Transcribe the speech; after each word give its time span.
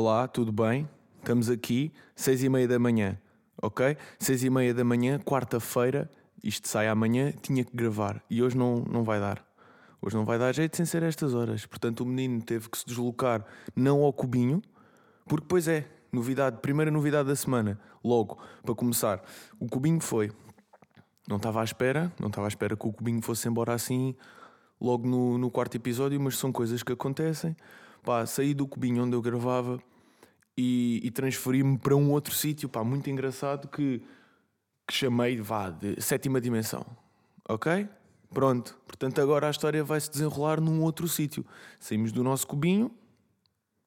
Olá, 0.00 0.28
tudo 0.28 0.52
bem? 0.52 0.88
Estamos 1.18 1.50
aqui, 1.50 1.92
seis 2.14 2.44
e 2.44 2.48
meia 2.48 2.68
da 2.68 2.78
manhã, 2.78 3.18
ok? 3.60 3.96
Seis 4.16 4.44
e 4.44 4.48
meia 4.48 4.72
da 4.72 4.84
manhã, 4.84 5.18
quarta-feira, 5.18 6.08
isto 6.40 6.68
sai 6.68 6.86
amanhã, 6.86 7.32
tinha 7.42 7.64
que 7.64 7.74
gravar 7.74 8.22
e 8.30 8.40
hoje 8.40 8.56
não, 8.56 8.76
não 8.88 9.02
vai 9.02 9.18
dar. 9.18 9.44
Hoje 10.00 10.14
não 10.14 10.24
vai 10.24 10.38
dar 10.38 10.54
jeito 10.54 10.76
sem 10.76 10.86
ser 10.86 11.02
estas 11.02 11.34
horas. 11.34 11.66
Portanto, 11.66 12.02
o 12.02 12.06
menino 12.06 12.40
teve 12.40 12.68
que 12.68 12.78
se 12.78 12.86
deslocar 12.86 13.44
não 13.74 14.04
ao 14.04 14.12
cubinho, 14.12 14.62
porque, 15.26 15.46
pois 15.48 15.66
é, 15.66 15.84
novidade, 16.12 16.58
primeira 16.60 16.92
novidade 16.92 17.28
da 17.28 17.34
semana, 17.34 17.76
logo, 18.04 18.38
para 18.62 18.76
começar. 18.76 19.20
O 19.58 19.66
cubinho 19.66 20.00
foi. 20.00 20.30
Não 21.26 21.38
estava 21.38 21.60
à 21.60 21.64
espera, 21.64 22.12
não 22.20 22.28
estava 22.28 22.46
à 22.46 22.50
espera 22.50 22.76
que 22.76 22.86
o 22.86 22.92
cubinho 22.92 23.20
fosse 23.20 23.48
embora 23.48 23.74
assim, 23.74 24.14
logo 24.80 25.08
no, 25.08 25.36
no 25.38 25.50
quarto 25.50 25.74
episódio, 25.74 26.20
mas 26.20 26.38
são 26.38 26.52
coisas 26.52 26.84
que 26.84 26.92
acontecem. 26.92 27.56
Pá, 28.02 28.24
saí 28.26 28.54
do 28.54 28.66
cubinho 28.66 29.04
onde 29.04 29.14
eu 29.14 29.22
gravava 29.22 29.78
e, 30.56 31.00
e 31.04 31.10
transferi-me 31.10 31.78
para 31.78 31.94
um 31.94 32.10
outro 32.10 32.34
sítio, 32.34 32.68
pá, 32.68 32.82
muito 32.82 33.08
engraçado 33.08 33.68
que, 33.68 34.02
que 34.86 34.94
chamei, 34.94 35.40
vá, 35.40 35.70
de 35.70 36.00
sétima 36.00 36.40
dimensão. 36.40 36.84
Ok? 37.48 37.88
Pronto. 38.30 38.78
Portanto, 38.86 39.20
agora 39.20 39.46
a 39.46 39.50
história 39.50 39.82
vai 39.82 40.00
se 40.00 40.10
desenrolar 40.10 40.60
num 40.60 40.82
outro 40.82 41.08
sítio. 41.08 41.44
Saímos 41.80 42.12
do 42.12 42.22
nosso 42.22 42.46
cubinho 42.46 42.90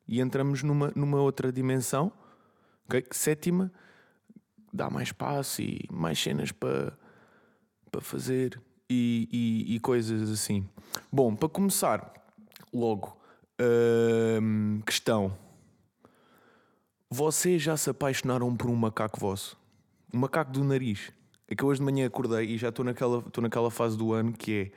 e 0.07 0.19
entramos 0.19 0.63
numa, 0.63 0.91
numa 0.95 1.21
outra 1.21 1.51
dimensão. 1.51 2.11
Ok? 2.85 3.05
Sétima 3.11 3.71
dá 4.73 4.89
mais 4.89 5.09
espaço 5.09 5.61
e 5.61 5.85
mais 5.91 6.17
cenas 6.17 6.51
para, 6.51 6.97
para 7.91 8.01
fazer 8.01 8.59
e, 8.89 9.27
e, 9.31 9.75
e 9.75 9.79
coisas 9.79 10.29
assim. 10.29 10.67
Bom, 11.11 11.35
para 11.35 11.49
começar, 11.49 12.13
logo, 12.73 13.20
questão. 14.85 15.37
Vocês 17.09 17.61
já 17.61 17.75
se 17.75 17.89
apaixonaram 17.89 18.55
por 18.55 18.69
um 18.69 18.75
macaco 18.75 19.19
vosso? 19.19 19.57
Um 20.13 20.19
macaco 20.19 20.51
do 20.51 20.63
nariz? 20.63 21.11
É 21.47 21.55
que 21.55 21.65
hoje 21.65 21.79
de 21.79 21.85
manhã 21.85 22.07
acordei 22.07 22.45
e 22.45 22.57
já 22.57 22.69
estou 22.69 22.85
naquela, 22.85 23.19
estou 23.19 23.41
naquela 23.41 23.69
fase 23.69 23.97
do 23.97 24.13
ano 24.13 24.31
que 24.31 24.71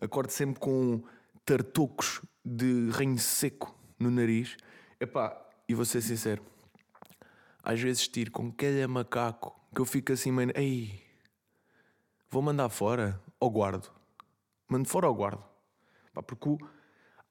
é 0.00 0.04
acordo 0.04 0.30
sempre 0.30 0.58
com 0.58 1.02
tartocos 1.44 2.22
de 2.44 2.88
ranho 2.90 3.18
seco 3.18 3.78
no 3.98 4.10
nariz. 4.10 4.56
Epá, 4.98 5.36
e 5.68 5.74
vou 5.74 5.84
ser 5.84 6.00
sincero, 6.00 6.42
às 7.62 7.78
vezes 7.80 8.08
tiro 8.08 8.30
com 8.30 8.50
cada 8.50 8.88
macaco 8.88 9.54
que 9.74 9.80
eu 9.80 9.84
fico 9.84 10.12
assim, 10.12 10.30
mano, 10.32 10.50
ei, 10.54 11.02
vou 12.30 12.40
mandar 12.40 12.68
fora 12.70 13.20
ou 13.38 13.50
guardo? 13.50 13.90
Mando 14.66 14.88
fora 14.88 15.06
ou 15.08 15.14
guardo? 15.14 15.44
Porque 16.26 16.48
o- 16.48 16.58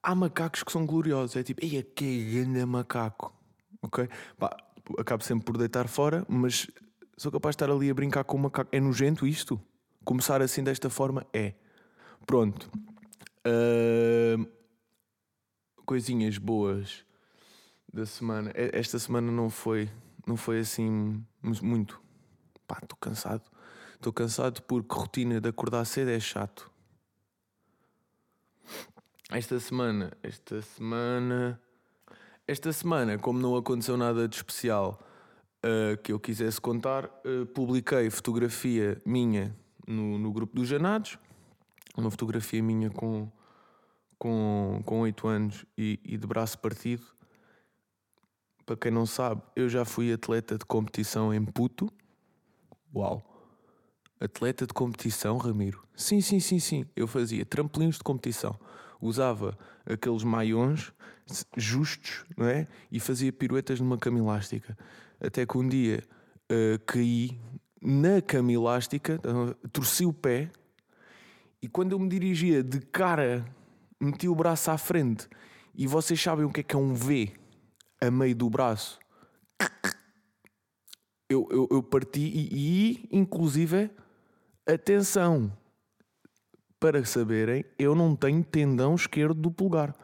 há 0.07 0.15
macacos 0.15 0.63
que 0.63 0.71
são 0.71 0.85
gloriosos, 0.85 1.35
é 1.35 1.43
tipo, 1.43 1.61
ei, 1.63 1.83
que 1.83 2.31
grande 2.31 2.65
macaco, 2.65 3.33
ok? 3.81 4.07
Pá, 4.39 4.55
acabo 4.97 5.21
sempre 5.21 5.43
por 5.45 5.57
deitar 5.57 5.85
fora, 5.89 6.25
mas 6.29 6.65
sou 7.17 7.29
capaz 7.29 7.55
de 7.57 7.63
estar 7.63 7.69
ali 7.73 7.89
a 7.89 7.93
brincar 7.93 8.23
com 8.23 8.37
o 8.37 8.39
macaco. 8.39 8.69
É 8.73 8.79
nojento 8.79 9.27
isto? 9.27 9.59
Começar 10.05 10.41
assim 10.41 10.63
desta 10.63 10.89
forma? 10.89 11.27
É. 11.33 11.53
Pronto. 12.25 12.71
Ahm, 13.43 14.45
coisinhas 15.85 16.37
boas 16.37 17.03
da 17.93 18.05
semana. 18.05 18.51
Esta 18.55 18.97
semana 18.99 19.29
não 19.29 19.49
foi, 19.49 19.89
não 20.25 20.37
foi 20.37 20.59
assim 20.59 20.89
mu- 21.43 21.63
muito. 21.63 22.01
Pá, 22.65 22.79
estou 22.81 22.97
cansado. 22.97 23.43
Estou 23.95 24.13
cansado 24.13 24.61
porque 24.61 24.95
rotina 24.95 25.41
de 25.41 25.49
acordar 25.49 25.83
cedo 25.83 26.11
é 26.11 26.19
chato. 26.19 26.71
Esta 29.29 29.59
semana, 29.59 30.13
esta 30.23 30.61
semana, 30.61 31.61
esta 32.47 32.71
semana, 32.71 33.17
como 33.17 33.37
não 33.37 33.57
aconteceu 33.57 33.97
nada 33.97 34.25
de 34.25 34.37
especial 34.37 35.05
uh, 35.65 35.97
que 36.01 36.13
eu 36.13 36.19
quisesse 36.19 36.61
contar, 36.61 37.05
uh, 37.25 37.45
publiquei 37.47 38.09
fotografia 38.09 39.01
minha 39.05 39.53
no, 39.85 40.17
no 40.17 40.31
grupo 40.31 40.55
dos 40.55 40.69
Janados, 40.69 41.19
uma 41.97 42.09
fotografia 42.09 42.63
minha 42.63 42.89
com, 42.89 43.29
com, 44.17 44.81
com 44.85 45.01
8 45.01 45.27
anos 45.27 45.65
e, 45.77 45.99
e 46.05 46.17
de 46.17 46.25
braço 46.25 46.57
partido. 46.59 47.03
Para 48.65 48.77
quem 48.77 48.91
não 48.91 49.05
sabe, 49.05 49.41
eu 49.57 49.67
já 49.67 49.83
fui 49.83 50.13
atleta 50.13 50.57
de 50.57 50.63
competição 50.63 51.33
em 51.33 51.43
puto. 51.43 51.91
Uau! 52.95 53.21
Atleta 54.21 54.65
de 54.65 54.73
competição, 54.73 55.37
Ramiro? 55.37 55.83
Sim, 55.97 56.21
sim, 56.21 56.39
sim, 56.39 56.59
sim. 56.59 56.85
Eu 56.95 57.07
fazia 57.07 57.45
trampolins 57.45 57.97
de 57.97 58.03
competição. 58.03 58.57
Usava 59.01 59.57
aqueles 59.85 60.23
maiões 60.23 60.91
justos, 61.55 62.25
não 62.35 62.47
é? 62.47 62.67
E 62.91 62.99
fazia 62.99 63.31
piruetas 63.31 63.79
numa 63.79 63.97
cama 63.97 64.19
elástica. 64.19 64.77
Até 65.19 65.45
que 65.45 65.57
um 65.57 65.67
dia 65.67 66.03
ah, 66.49 66.79
caí 66.85 67.39
na 67.81 68.21
cama 68.21 68.51
elástica, 68.51 69.19
ah, 69.23 69.67
torci 69.71 70.05
o 70.05 70.13
pé 70.13 70.49
e 71.61 71.67
quando 71.67 71.91
eu 71.91 71.99
me 71.99 72.07
dirigia 72.07 72.63
de 72.63 72.79
cara, 72.79 73.45
meti 73.99 74.27
o 74.27 74.35
braço 74.35 74.71
à 74.71 74.77
frente 74.77 75.27
e 75.75 75.87
vocês 75.87 76.21
sabem 76.21 76.45
o 76.45 76.51
que 76.51 76.61
é 76.61 76.63
que 76.63 76.75
é 76.75 76.79
um 76.79 76.93
V 76.93 77.31
a 77.99 78.11
meio 78.11 78.35
do 78.35 78.49
braço. 78.49 78.99
Eu, 81.29 81.47
eu, 81.51 81.67
eu 81.69 81.83
parti 81.83 82.21
e, 82.21 82.49
e, 82.53 83.09
inclusive, 83.11 83.91
atenção, 84.65 85.51
para 86.79 87.03
saberem, 87.05 87.65
eu 87.77 87.95
não 87.95 88.15
tenho 88.15 88.43
tendão 88.43 88.95
esquerdo 88.95 89.39
do 89.39 89.51
pulgar. 89.51 89.95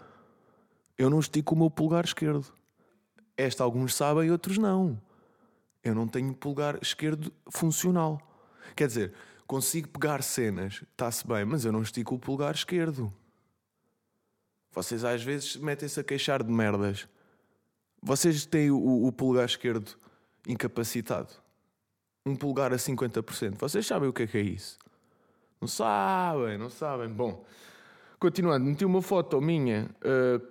Eu 0.97 1.09
não 1.09 1.19
estico 1.19 1.55
o 1.55 1.57
meu 1.57 1.69
pulgar 1.69 2.05
esquerdo. 2.05 2.45
Esta 3.35 3.63
alguns 3.63 3.95
sabem, 3.95 4.31
outros 4.31 4.57
não. 4.57 4.99
Eu 5.83 5.93
não 5.93 6.07
tenho 6.07 6.33
pulgar 6.33 6.79
esquerdo 6.81 7.31
funcional. 7.49 8.21
Quer 8.75 8.87
dizer, 8.87 9.13
consigo 9.45 9.87
pegar 9.89 10.23
cenas, 10.23 10.83
está-se 10.91 11.27
bem, 11.27 11.45
mas 11.45 11.65
eu 11.65 11.71
não 11.71 11.81
estico 11.81 12.15
o 12.15 12.19
pulgar 12.19 12.55
esquerdo. 12.55 13.13
Vocês 14.71 15.03
às 15.03 15.21
vezes 15.21 15.55
metem-se 15.57 15.99
a 15.99 16.03
queixar 16.03 16.43
de 16.43 16.51
merdas. 16.51 17.07
Vocês 18.01 18.45
têm 18.45 18.71
o, 18.71 19.05
o 19.05 19.11
pulgar 19.11 19.45
esquerdo 19.45 19.95
incapacitado. 20.47 21.33
Um 22.25 22.35
pulgar 22.35 22.73
a 22.73 22.77
50%. 22.77 23.57
Vocês 23.57 23.85
sabem 23.85 24.09
o 24.09 24.13
que 24.13 24.23
é 24.23 24.27
que 24.27 24.37
é 24.37 24.41
isso? 24.41 24.79
Não 25.63 25.67
sabem, 25.67 26.57
não 26.57 26.69
sabem. 26.69 27.07
Bom, 27.07 27.45
continuando, 28.19 28.65
meti 28.65 28.83
uma 28.83 29.01
foto 29.01 29.39
minha 29.39 29.89
ah, 30.03 30.41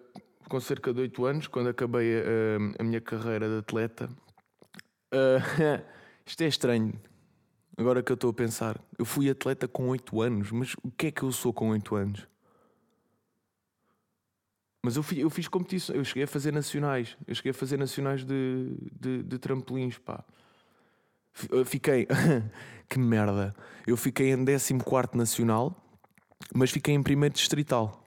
com 0.49 0.59
cerca 0.59 0.91
de 0.91 1.03
8 1.03 1.27
anos, 1.27 1.47
quando 1.47 1.69
acabei 1.69 2.17
a, 2.17 2.81
a 2.81 2.83
minha 2.83 2.99
carreira 2.99 3.47
de 3.47 3.59
atleta. 3.59 4.09
Ah, 5.11 5.83
isto 6.25 6.41
é 6.41 6.47
estranho. 6.47 6.99
Agora 7.77 8.03
que 8.03 8.11
eu 8.11 8.15
estou 8.15 8.31
a 8.31 8.33
pensar, 8.33 8.81
eu 8.99 9.05
fui 9.05 9.29
atleta 9.29 9.69
com 9.69 9.87
8 9.89 10.23
anos, 10.23 10.51
mas 10.51 10.75
o 10.83 10.91
que 10.91 11.09
é 11.09 11.11
que 11.11 11.23
eu 11.23 11.31
sou 11.31 11.53
com 11.53 11.69
8 11.69 11.95
anos? 11.95 12.27
Mas 14.83 14.97
eu, 14.97 15.05
eu 15.19 15.29
fiz 15.29 15.47
competição, 15.47 15.95
eu 15.95 16.07
cheguei 16.07 16.23
a 16.23 16.27
fazer 16.27 16.55
nacionais, 16.55 17.19
eu 17.27 17.35
cheguei 17.35 17.51
a 17.51 17.55
fazer 17.55 17.77
nacionais 17.77 18.25
de, 18.25 18.75
de, 18.99 19.23
de 19.25 19.39
trampolins, 19.39 19.99
pá. 19.99 20.25
Fiquei, 21.65 22.07
que 22.93 22.99
merda, 22.99 23.55
eu 23.87 23.97
fiquei 23.97 24.33
em 24.33 24.45
14 24.45 24.75
nacional, 25.15 25.75
mas 26.55 26.71
fiquei 26.71 26.95
em 26.95 27.03
primeiro 27.03 27.35
distrital. 27.35 28.05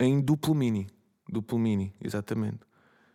Em 0.00 0.20
duplo 0.20 0.56
mini, 0.56 0.88
duplo 1.28 1.56
mini, 1.56 1.94
exatamente. 2.02 2.58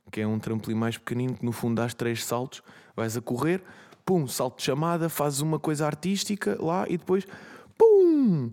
Que 0.09 0.21
é 0.21 0.27
um 0.27 0.39
trampolim 0.39 0.75
mais 0.75 0.97
pequenino 0.97 1.35
que 1.35 1.43
no 1.43 1.51
fundo 1.51 1.75
dás 1.75 1.93
três 1.93 2.23
saltos, 2.23 2.63
vais 2.95 3.17
a 3.17 3.21
correr, 3.21 3.61
pum, 4.05 4.25
salto 4.27 4.59
de 4.59 4.63
chamada, 4.63 5.09
fazes 5.09 5.41
uma 5.41 5.59
coisa 5.59 5.85
artística 5.85 6.57
lá 6.61 6.85
e 6.87 6.97
depois, 6.97 7.27
pum, 7.77 8.49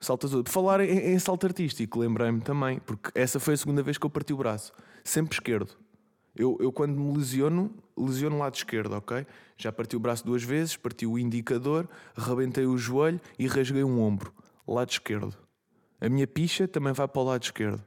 saltas 0.00 0.32
outro. 0.32 0.50
Por 0.50 0.62
falar 0.62 0.80
em, 0.80 1.12
em 1.12 1.18
salto 1.18 1.46
artístico, 1.46 1.98
lembrei-me 1.98 2.40
também, 2.40 2.80
porque 2.80 3.10
essa 3.14 3.38
foi 3.38 3.52
a 3.52 3.56
segunda 3.58 3.82
vez 3.82 3.98
que 3.98 4.06
eu 4.06 4.10
parti 4.10 4.32
o 4.32 4.38
braço, 4.38 4.72
sempre 5.04 5.34
esquerdo. 5.34 5.76
Eu, 6.40 6.56
eu 6.58 6.72
quando 6.72 6.98
me 6.98 7.14
lesiono, 7.18 7.70
lesiono 7.94 8.36
o 8.36 8.38
lado 8.38 8.54
esquerdo, 8.54 8.94
ok? 8.94 9.26
Já 9.58 9.70
parti 9.70 9.94
o 9.94 10.00
braço 10.00 10.24
duas 10.24 10.42
vezes, 10.42 10.74
parti 10.74 11.04
o 11.04 11.18
indicador, 11.18 11.86
rebentei 12.16 12.64
o 12.64 12.78
joelho 12.78 13.20
e 13.38 13.46
rasguei 13.46 13.84
um 13.84 14.00
ombro, 14.00 14.32
lado 14.66 14.88
esquerdo. 14.88 15.36
A 16.00 16.08
minha 16.08 16.26
picha 16.26 16.66
também 16.66 16.94
vai 16.94 17.06
para 17.06 17.20
o 17.20 17.24
lado 17.24 17.42
esquerdo, 17.42 17.84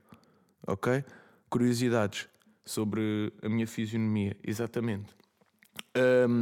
ok? 0.67 1.03
Curiosidades 1.49 2.29
sobre 2.63 3.33
a 3.41 3.49
minha 3.49 3.65
fisionomia, 3.65 4.37
exatamente. 4.43 5.15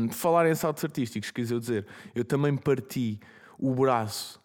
De 0.09 0.13
falar 0.13 0.49
em 0.49 0.55
saltos 0.55 0.83
artísticos, 0.83 1.31
quis 1.31 1.49
eu 1.49 1.61
dizer, 1.61 1.87
eu 2.13 2.25
também 2.25 2.57
parti 2.57 3.21
o 3.57 3.73
braço 3.73 4.37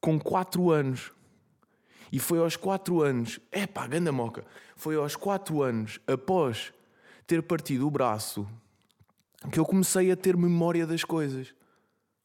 com 0.00 0.20
4 0.20 0.70
anos. 0.70 1.10
E 2.12 2.20
foi 2.20 2.38
aos 2.38 2.54
4 2.54 3.02
anos, 3.02 3.40
é 3.50 3.66
pá, 3.66 3.88
ganda 3.88 4.12
moca, 4.12 4.44
foi 4.76 4.94
aos 4.94 5.16
4 5.16 5.60
anos 5.62 5.98
após 6.06 6.72
ter 7.28 7.42
partido 7.42 7.86
o 7.86 7.90
braço 7.90 8.48
que 9.52 9.60
eu 9.60 9.64
comecei 9.64 10.10
a 10.10 10.16
ter 10.16 10.34
memória 10.34 10.86
das 10.86 11.04
coisas. 11.04 11.54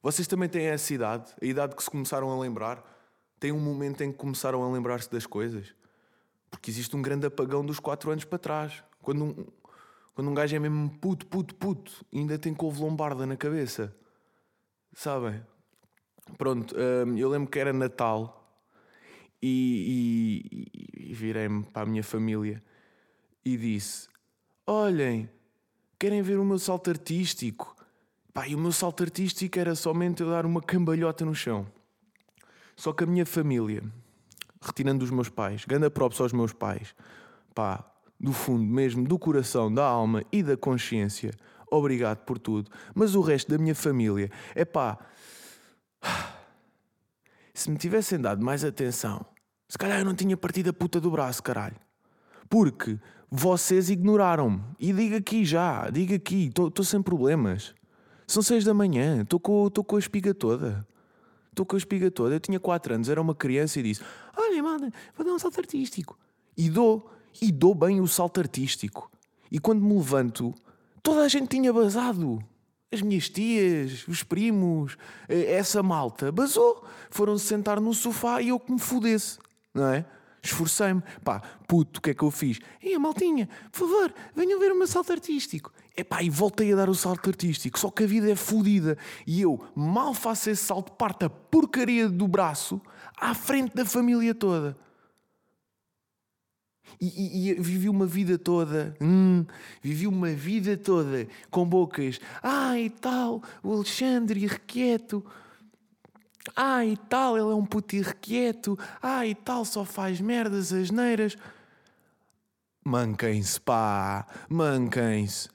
Vocês 0.01 0.27
também 0.27 0.47
têm 0.47 0.65
essa 0.65 0.93
idade, 0.93 1.31
a 1.41 1.45
idade 1.45 1.75
que 1.75 1.83
se 1.83 1.89
começaram 1.89 2.31
a 2.31 2.39
lembrar? 2.39 2.81
Tem 3.37 3.51
um 3.51 3.59
momento 3.59 4.01
em 4.01 4.13
que 4.13 4.17
começaram 4.17 4.63
a 4.63 4.71
lembrar-se 4.71 5.11
das 5.11 5.25
coisas? 5.25 5.75
Porque 6.49 6.71
existe 6.71 6.95
um 6.95 7.01
grande 7.01 7.27
apagão 7.27 7.65
dos 7.65 7.79
4 7.79 8.11
anos 8.11 8.23
para 8.23 8.39
trás. 8.39 8.81
Quando 9.01 9.25
um, 9.25 9.45
quando 10.15 10.29
um 10.29 10.33
gajo 10.33 10.55
é 10.55 10.59
mesmo 10.59 10.89
puto, 10.99 11.27
puto, 11.27 11.53
puto, 11.55 12.05
ainda 12.13 12.39
tem 12.39 12.53
couve 12.53 12.81
lombarda 12.81 13.25
na 13.25 13.35
cabeça. 13.35 13.93
Sabem? 14.93 15.45
Pronto, 16.37 16.73
hum, 16.77 17.17
eu 17.17 17.27
lembro 17.27 17.49
que 17.49 17.59
era 17.59 17.73
Natal 17.73 18.57
e, 19.41 20.71
e, 20.95 21.09
e 21.09 21.13
virei-me 21.13 21.65
para 21.65 21.81
a 21.81 21.85
minha 21.85 22.03
família 22.03 22.63
e 23.43 23.57
disse: 23.57 24.12
Olhem, 24.65 25.29
querem 25.99 26.21
ver 26.21 26.39
o 26.39 26.45
meu 26.45 26.57
salto 26.57 26.89
artístico? 26.89 27.75
Pá, 28.33 28.47
e 28.47 28.55
o 28.55 28.57
meu 28.57 28.71
salto 28.71 29.03
artístico 29.03 29.59
era 29.59 29.75
somente 29.75 30.23
eu 30.23 30.29
dar 30.29 30.45
uma 30.45 30.61
cambalhota 30.61 31.25
no 31.25 31.35
chão. 31.35 31.67
Só 32.73 32.93
que 32.93 33.03
a 33.03 33.07
minha 33.07 33.25
família, 33.25 33.83
retirando 34.61 35.03
os 35.03 35.11
meus 35.11 35.27
pais, 35.27 35.65
grande 35.65 35.89
props 35.89 36.21
aos 36.21 36.31
meus 36.31 36.53
pais, 36.53 36.95
pá, 37.53 37.83
do 38.17 38.31
fundo 38.31 38.63
mesmo, 38.63 39.03
do 39.03 39.19
coração, 39.19 39.71
da 39.71 39.85
alma 39.85 40.23
e 40.31 40.41
da 40.41 40.55
consciência, 40.55 41.31
obrigado 41.69 42.19
por 42.19 42.39
tudo. 42.39 42.71
Mas 42.95 43.15
o 43.15 43.21
resto 43.21 43.51
da 43.51 43.57
minha 43.57 43.75
família, 43.75 44.31
é 44.55 44.63
pá, 44.63 44.97
se 47.53 47.69
me 47.69 47.77
tivessem 47.77 48.17
dado 48.17 48.41
mais 48.43 48.63
atenção, 48.63 49.25
se 49.67 49.77
calhar 49.77 49.99
eu 49.99 50.05
não 50.05 50.15
tinha 50.15 50.37
partido 50.37 50.69
a 50.69 50.73
puta 50.73 51.01
do 51.01 51.11
braço, 51.11 51.43
caralho. 51.43 51.75
Porque 52.49 52.97
vocês 53.35 53.89
ignoraram-me. 53.89 54.61
E 54.79 54.93
diga 54.93 55.17
aqui 55.17 55.43
já, 55.43 55.89
diga 55.89 56.15
aqui, 56.17 56.49
estou 56.49 56.85
sem 56.85 57.01
problemas. 57.01 57.73
São 58.27 58.43
seis 58.43 58.63
da 58.63 58.75
manhã, 58.75 59.23
estou 59.23 59.39
com, 59.39 59.71
com 59.71 59.95
a 59.95 59.99
espiga 59.99 60.35
toda. 60.35 60.87
Estou 61.49 61.65
com 61.65 61.75
a 61.75 61.79
espiga 61.79 62.11
toda. 62.11 62.35
Eu 62.35 62.39
tinha 62.39 62.59
quatro 62.59 62.93
anos, 62.93 63.09
era 63.09 63.19
uma 63.19 63.33
criança 63.33 63.79
e 63.79 63.83
disse: 63.83 64.03
Olha, 64.37 64.61
mano, 64.61 64.91
vou 65.17 65.25
dar 65.25 65.33
um 65.33 65.39
salto 65.39 65.59
artístico. 65.59 66.15
E 66.55 66.69
dou, 66.69 67.11
e 67.41 67.51
dou 67.51 67.73
bem 67.73 67.99
o 67.99 68.07
salto 68.07 68.39
artístico. 68.39 69.11
E 69.51 69.57
quando 69.57 69.81
me 69.81 69.95
levanto, 69.95 70.53
toda 71.01 71.23
a 71.23 71.27
gente 71.27 71.47
tinha 71.47 71.73
basado. 71.73 72.39
As 72.91 73.01
minhas 73.01 73.29
tias, 73.29 74.07
os 74.07 74.21
primos, 74.21 74.95
eh, 75.27 75.53
essa 75.53 75.81
malta, 75.81 76.31
basou. 76.31 76.85
Foram-se 77.09 77.47
sentar 77.47 77.81
no 77.81 77.95
sofá 77.95 78.43
e 78.43 78.49
eu 78.49 78.59
que 78.59 78.71
me 78.71 78.79
fudesse, 78.79 79.39
não 79.73 79.87
é? 79.87 80.05
Esforcei-me. 80.43 81.01
Pá, 81.23 81.41
puto, 81.67 81.99
o 81.99 82.01
que 82.01 82.09
é 82.09 82.13
que 82.13 82.23
eu 82.23 82.29
fiz? 82.29 82.59
E 82.81 82.93
a 82.93 82.99
maltinha, 82.99 83.47
por 83.71 83.87
favor, 83.87 84.13
venham 84.35 84.59
ver 84.59 84.73
o 84.73 84.77
meu 84.77 84.87
salto 84.87 85.13
artístico. 85.13 85.71
Epá, 85.95 86.21
e 86.21 86.29
voltei 86.29 86.73
a 86.73 86.75
dar 86.75 86.89
o 86.89 86.95
salto 86.95 87.29
artístico. 87.29 87.79
Só 87.79 87.89
que 87.89 88.03
a 88.03 88.07
vida 88.07 88.29
é 88.29 88.35
fodida. 88.35 88.97
E 89.25 89.41
eu 89.41 89.63
mal 89.73 90.13
faço 90.13 90.49
esse 90.49 90.65
salto, 90.65 90.91
parto 90.91 91.25
a 91.25 91.29
porcaria 91.29 92.09
do 92.09 92.27
braço 92.27 92.81
à 93.17 93.33
frente 93.33 93.73
da 93.73 93.85
família 93.85 94.35
toda. 94.35 94.77
E, 96.99 97.07
e, 97.07 97.49
e, 97.49 97.53
vivi 97.55 97.89
uma 97.89 98.05
vida 98.05 98.37
toda, 98.37 98.95
hum, 99.01 99.45
vivi 99.81 100.05
uma 100.05 100.29
vida 100.29 100.77
toda 100.77 101.27
com 101.49 101.65
bocas, 101.65 102.19
ah 102.41 102.77
e 102.77 102.89
tal, 102.89 103.41
o 103.63 103.73
Alexandre 103.73 104.43
irrequieto, 104.43 105.25
ah 106.55 106.85
e 106.85 106.97
tal, 106.97 107.37
ele 107.37 107.51
é 107.51 107.55
um 107.55 107.65
puto 107.65 107.95
irrequieto, 107.95 108.77
ah 109.01 109.25
e 109.25 109.33
tal, 109.33 109.63
só 109.63 109.85
faz 109.85 110.19
merdas, 110.19 110.73
asneiras. 110.73 111.37
Manquem-se, 112.85 113.61
pá, 113.61 114.27
manquem-se. 114.49 115.49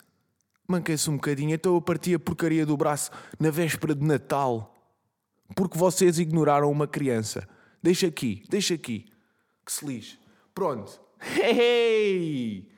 Manquem-se 0.66 1.10
um 1.10 1.16
bocadinho. 1.16 1.54
Então 1.54 1.74
eu 1.74 1.80
parti 1.80 2.14
a 2.14 2.18
porcaria 2.18 2.64
do 2.64 2.76
braço 2.76 3.10
na 3.38 3.50
véspera 3.50 3.94
de 3.94 4.04
Natal. 4.04 4.74
Porque 5.54 5.78
vocês 5.78 6.18
ignoraram 6.18 6.70
uma 6.70 6.86
criança. 6.86 7.48
Deixa 7.82 8.06
aqui, 8.06 8.42
deixa 8.48 8.74
aqui. 8.74 9.10
Que 9.64 9.72
se 9.72 9.86
lixe. 9.86 10.18
Pronto. 10.54 11.00
Hey! 11.20 12.70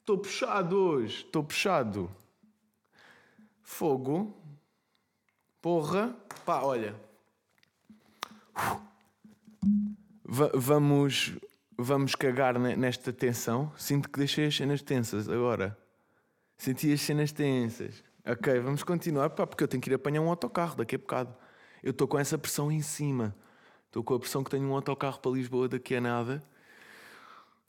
Estou 0.00 0.18
puxado 0.18 0.76
hoje. 0.76 1.24
Estou 1.24 1.42
puxado. 1.42 2.10
Fogo. 3.62 4.36
Porra. 5.60 6.14
Pá, 6.44 6.60
olha. 6.60 6.94
Vamos, 10.24 11.36
vamos 11.76 12.14
cagar 12.14 12.58
nesta 12.58 13.12
tensão. 13.12 13.72
Sinto 13.76 14.08
que 14.08 14.18
deixei 14.18 14.46
as 14.46 14.56
cenas 14.56 14.82
tensas 14.82 15.28
agora. 15.28 15.76
Senti 16.56 16.92
as 16.92 17.00
cenas 17.00 17.32
tensas. 17.32 18.02
Ok, 18.24 18.60
vamos 18.60 18.84
continuar, 18.84 19.30
pá, 19.30 19.46
porque 19.46 19.64
eu 19.64 19.68
tenho 19.68 19.82
que 19.82 19.90
ir 19.90 19.94
apanhar 19.94 20.20
um 20.20 20.28
autocarro 20.30 20.76
daqui 20.76 20.94
a 20.94 20.98
bocado. 20.98 21.34
Eu 21.82 21.90
estou 21.90 22.06
com 22.06 22.18
essa 22.18 22.38
pressão 22.38 22.70
em 22.70 22.80
cima. 22.80 23.34
Estou 23.86 24.04
com 24.04 24.14
a 24.14 24.18
pressão 24.20 24.44
que 24.44 24.50
tenho 24.50 24.64
um 24.68 24.74
autocarro 24.74 25.18
para 25.18 25.32
Lisboa 25.32 25.68
daqui 25.68 25.96
a 25.96 26.00
nada. 26.00 26.42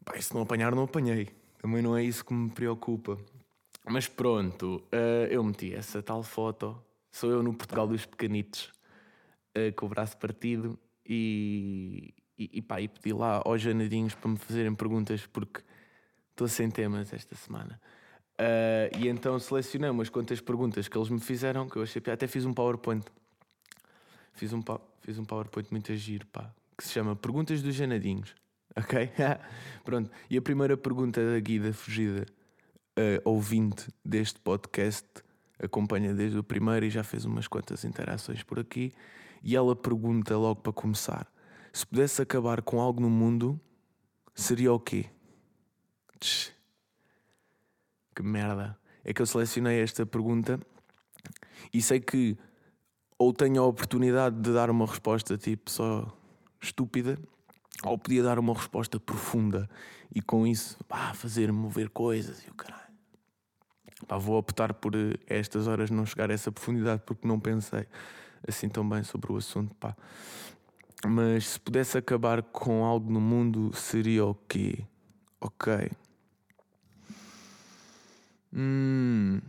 Pá, 0.05 0.19
se 0.21 0.33
não 0.33 0.41
apanhar, 0.41 0.75
não 0.75 0.83
apanhei. 0.83 1.29
Também 1.59 1.81
não 1.81 1.97
é 1.97 2.03
isso 2.03 2.23
que 2.23 2.33
me 2.33 2.49
preocupa. 2.49 3.17
Mas 3.85 4.07
pronto, 4.07 4.83
uh, 4.93 5.27
eu 5.29 5.43
meti 5.43 5.73
essa 5.73 6.01
tal 6.01 6.21
foto. 6.23 6.81
Sou 7.11 7.31
eu 7.31 7.43
no 7.43 7.53
Portugal 7.53 7.87
dos 7.87 8.05
Pequenitos, 8.05 8.71
uh, 9.57 9.73
com 9.75 9.85
o 9.85 9.89
braço 9.89 10.17
partido. 10.17 10.77
E, 11.05 12.13
e, 12.37 12.49
e, 12.53 12.61
pá, 12.61 12.81
e 12.81 12.87
pedi 12.87 13.13
lá 13.13 13.41
aos 13.43 13.61
janadinhos 13.61 14.15
para 14.15 14.31
me 14.31 14.37
fazerem 14.37 14.73
perguntas, 14.73 15.25
porque 15.27 15.61
estou 16.31 16.47
sem 16.47 16.69
temas 16.69 17.11
esta 17.13 17.35
semana. 17.35 17.79
Uh, 18.33 18.97
e 18.97 19.07
então 19.07 19.37
selecionei 19.37 19.89
umas 19.89 20.09
quantas 20.09 20.41
perguntas 20.41 20.87
que 20.87 20.97
eles 20.97 21.09
me 21.09 21.19
fizeram, 21.19 21.69
que 21.69 21.77
eu 21.77 21.83
achei 21.83 22.01
até 22.11 22.27
fiz 22.27 22.45
um 22.45 22.53
PowerPoint. 22.53 23.05
Fiz 24.33 24.51
um, 24.51 24.61
fiz 25.01 25.19
um 25.19 25.25
PowerPoint 25.25 25.69
muito 25.69 25.95
giro, 25.95 26.25
pá, 26.27 26.51
que 26.75 26.83
se 26.83 26.91
chama 26.91 27.15
Perguntas 27.15 27.61
dos 27.61 27.75
Janadinhos. 27.75 28.35
Ok? 28.75 29.11
Pronto. 29.85 30.09
E 30.27 30.35
a 30.35 30.41
primeira 30.41 30.75
pergunta 30.75 31.23
da 31.23 31.39
Guida 31.39 31.71
Fugida, 31.73 32.25
uh, 32.97 33.21
ouvinte 33.23 33.87
deste 34.03 34.39
podcast, 34.39 35.07
acompanha 35.59 36.11
desde 36.11 36.39
o 36.39 36.43
primeiro 36.43 36.83
e 36.83 36.89
já 36.89 37.03
fez 37.03 37.23
umas 37.23 37.47
quantas 37.47 37.83
interações 37.83 38.41
por 38.41 38.57
aqui. 38.57 38.91
E 39.43 39.55
ela 39.55 39.75
pergunta 39.75 40.37
logo 40.37 40.61
para 40.61 40.73
começar: 40.73 41.27
se 41.71 41.85
pudesse 41.85 42.21
acabar 42.21 42.61
com 42.61 42.79
algo 42.79 43.01
no 43.01 43.09
mundo, 43.09 43.59
seria 44.33 44.73
o 44.73 44.79
quê? 44.79 45.07
Tch 46.19 46.53
que 48.13 48.23
merda. 48.23 48.77
É 49.03 49.13
que 49.13 49.21
eu 49.21 49.25
selecionei 49.25 49.81
esta 49.81 50.05
pergunta 50.05 50.59
e 51.73 51.81
sei 51.81 51.99
que 51.99 52.37
ou 53.17 53.33
tenho 53.33 53.61
a 53.61 53.65
oportunidade 53.65 54.39
de 54.39 54.53
dar 54.53 54.69
uma 54.69 54.85
resposta 54.85 55.37
tipo 55.37 55.69
só 55.69 56.17
estúpida, 56.61 57.17
ou 57.83 57.97
podia 57.97 58.23
dar 58.23 58.39
uma 58.39 58.53
resposta 58.53 58.99
profunda 58.99 59.69
e 60.13 60.21
com 60.21 60.47
isso 60.47 60.81
pá, 60.85 61.13
fazer 61.13 61.51
mover 61.51 61.89
coisas 61.89 62.45
e 62.45 62.49
o 62.49 62.53
caralho. 62.53 62.83
Vou 64.19 64.37
optar 64.37 64.73
por 64.73 64.95
eh, 64.95 65.17
estas 65.27 65.67
horas 65.67 65.89
não 65.89 66.05
chegar 66.05 66.29
a 66.29 66.33
essa 66.33 66.51
profundidade 66.51 67.01
porque 67.05 67.27
não 67.27 67.39
pensei 67.39 67.87
assim 68.47 68.69
tão 68.69 68.87
bem 68.87 69.03
sobre 69.03 69.31
o 69.31 69.37
assunto. 69.37 69.73
Pá. 69.75 69.95
Mas 71.05 71.47
se 71.49 71.59
pudesse 71.59 71.97
acabar 71.97 72.41
com 72.41 72.85
algo 72.85 73.11
no 73.11 73.19
mundo, 73.19 73.71
seria 73.75 74.25
o 74.25 74.35
quê? 74.35 74.85
Ok. 75.39 75.91
Hum. 78.53 79.41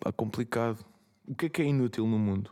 Pá, 0.00 0.12
complicado. 0.12 0.84
O 1.26 1.34
que 1.34 1.46
é 1.46 1.48
que 1.48 1.62
é 1.62 1.64
inútil 1.66 2.06
no 2.06 2.18
mundo? 2.18 2.50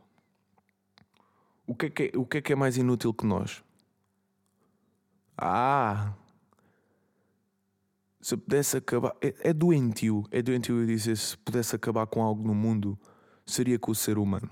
O 1.67 1.75
que 1.75 1.87
é 1.87 1.91
que 1.91 2.03
é, 2.03 2.19
o 2.19 2.27
que 2.27 2.39
é, 2.39 2.43
que 2.43 2.53
é 2.53 2.57
mais 2.57 2.77
inútil 2.77 3.15
que 3.15 3.27
nós? 3.27 3.65
Ah! 5.37 6.13
Se 8.21 8.37
pudesse 8.37 8.77
acabar. 8.77 9.17
É, 9.21 9.51
é 9.51 9.53
doentio. 9.53 10.25
É 10.31 10.43
doentio 10.43 10.81
eu 10.81 10.87
dizer 10.87 11.17
se 11.17 11.37
pudesse 11.39 11.75
acabar 11.75 12.07
com 12.07 12.23
algo 12.23 12.47
no 12.47 12.55
mundo, 12.55 12.99
seria 13.47 13.79
com 13.79 13.93
o 13.93 13.95
ser 13.95 14.19
humano. 14.19 14.51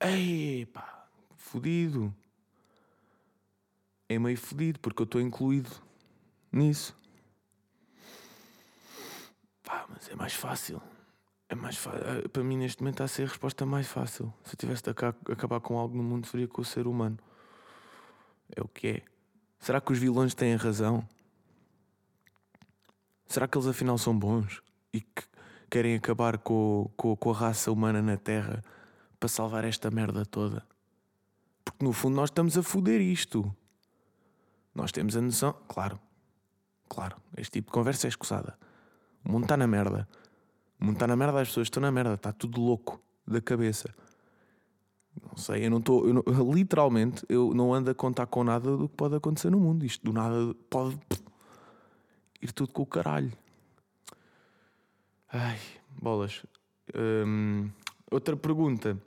Ei, 0.00 0.66
pá, 0.66 1.06
fodido. 1.36 2.14
É 4.08 4.18
meio 4.18 4.38
fodido 4.38 4.78
porque 4.78 5.02
eu 5.02 5.04
estou 5.04 5.20
incluído 5.20 5.70
nisso. 6.52 6.96
Pá, 9.64 9.86
mas 9.88 10.08
é 10.08 10.14
mais 10.14 10.32
fácil. 10.32 10.80
É 11.48 11.54
mais 11.54 11.76
fácil. 11.76 12.00
Eh, 12.00 12.28
para 12.28 12.44
mim, 12.44 12.56
neste 12.56 12.80
momento, 12.80 12.94
está 12.94 13.04
a 13.04 13.08
ser 13.08 13.24
a 13.24 13.26
resposta 13.26 13.66
mais 13.66 13.88
fácil. 13.88 14.32
Se 14.44 14.54
eu 14.54 14.58
tivesse 14.58 14.82
de 14.82 14.90
acabar 14.90 15.60
com 15.60 15.76
algo 15.76 15.96
no 15.96 16.02
mundo, 16.02 16.26
seria 16.26 16.46
com 16.46 16.62
o 16.62 16.64
ser 16.64 16.86
humano. 16.86 17.18
É 18.54 18.62
o 18.62 18.68
que 18.68 18.88
é. 18.88 19.02
Será 19.58 19.80
que 19.80 19.92
os 19.92 19.98
vilões 19.98 20.34
têm 20.34 20.54
razão? 20.54 21.06
Será 23.26 23.48
que 23.48 23.58
eles 23.58 23.66
afinal 23.66 23.98
são 23.98 24.16
bons 24.16 24.62
e 24.92 25.00
que 25.00 25.22
querem 25.68 25.94
acabar 25.94 26.38
com, 26.38 26.90
com, 26.96 27.14
com 27.16 27.30
a 27.30 27.34
raça 27.34 27.70
humana 27.70 28.00
na 28.00 28.16
Terra 28.16 28.64
para 29.18 29.28
salvar 29.28 29.64
esta 29.64 29.90
merda 29.90 30.24
toda? 30.24 30.66
Porque 31.64 31.84
no 31.84 31.92
fundo 31.92 32.16
nós 32.16 32.30
estamos 32.30 32.56
a 32.56 32.62
foder 32.62 33.00
isto. 33.00 33.54
Nós 34.74 34.92
temos 34.92 35.16
a 35.16 35.20
noção. 35.20 35.54
Claro, 35.68 35.98
claro, 36.88 37.16
este 37.36 37.52
tipo 37.52 37.70
de 37.70 37.72
conversa 37.72 38.06
é 38.06 38.10
escusada. 38.10 38.58
O 39.24 39.32
mundo 39.32 39.44
está 39.44 39.56
na 39.56 39.66
merda. 39.66 40.08
O 40.80 40.84
mundo 40.84 40.94
está 40.94 41.06
na 41.06 41.16
merda, 41.16 41.40
as 41.40 41.48
pessoas 41.48 41.66
estão 41.66 41.80
na 41.80 41.90
merda, 41.90 42.14
está 42.14 42.32
tudo 42.32 42.60
louco 42.60 43.00
da 43.26 43.40
cabeça. 43.40 43.92
Não 45.22 45.36
sei, 45.36 45.66
eu 45.66 45.70
não 45.70 45.78
estou. 45.78 46.04
Literalmente, 46.54 47.24
eu 47.28 47.52
não 47.52 47.74
ando 47.74 47.90
a 47.90 47.94
contar 47.94 48.26
com 48.26 48.44
nada 48.44 48.76
do 48.76 48.88
que 48.88 48.94
pode 48.96 49.16
acontecer 49.16 49.50
no 49.50 49.58
mundo. 49.58 49.84
Isto 49.84 50.04
do 50.04 50.12
nada 50.12 50.54
pode. 50.70 50.98
ir 52.40 52.52
tudo 52.52 52.72
com 52.72 52.82
o 52.82 52.86
caralho. 52.86 53.32
Ai, 55.30 55.58
bolas. 56.00 56.46
Hum, 56.94 57.70
outra 58.10 58.36
pergunta 58.36 58.98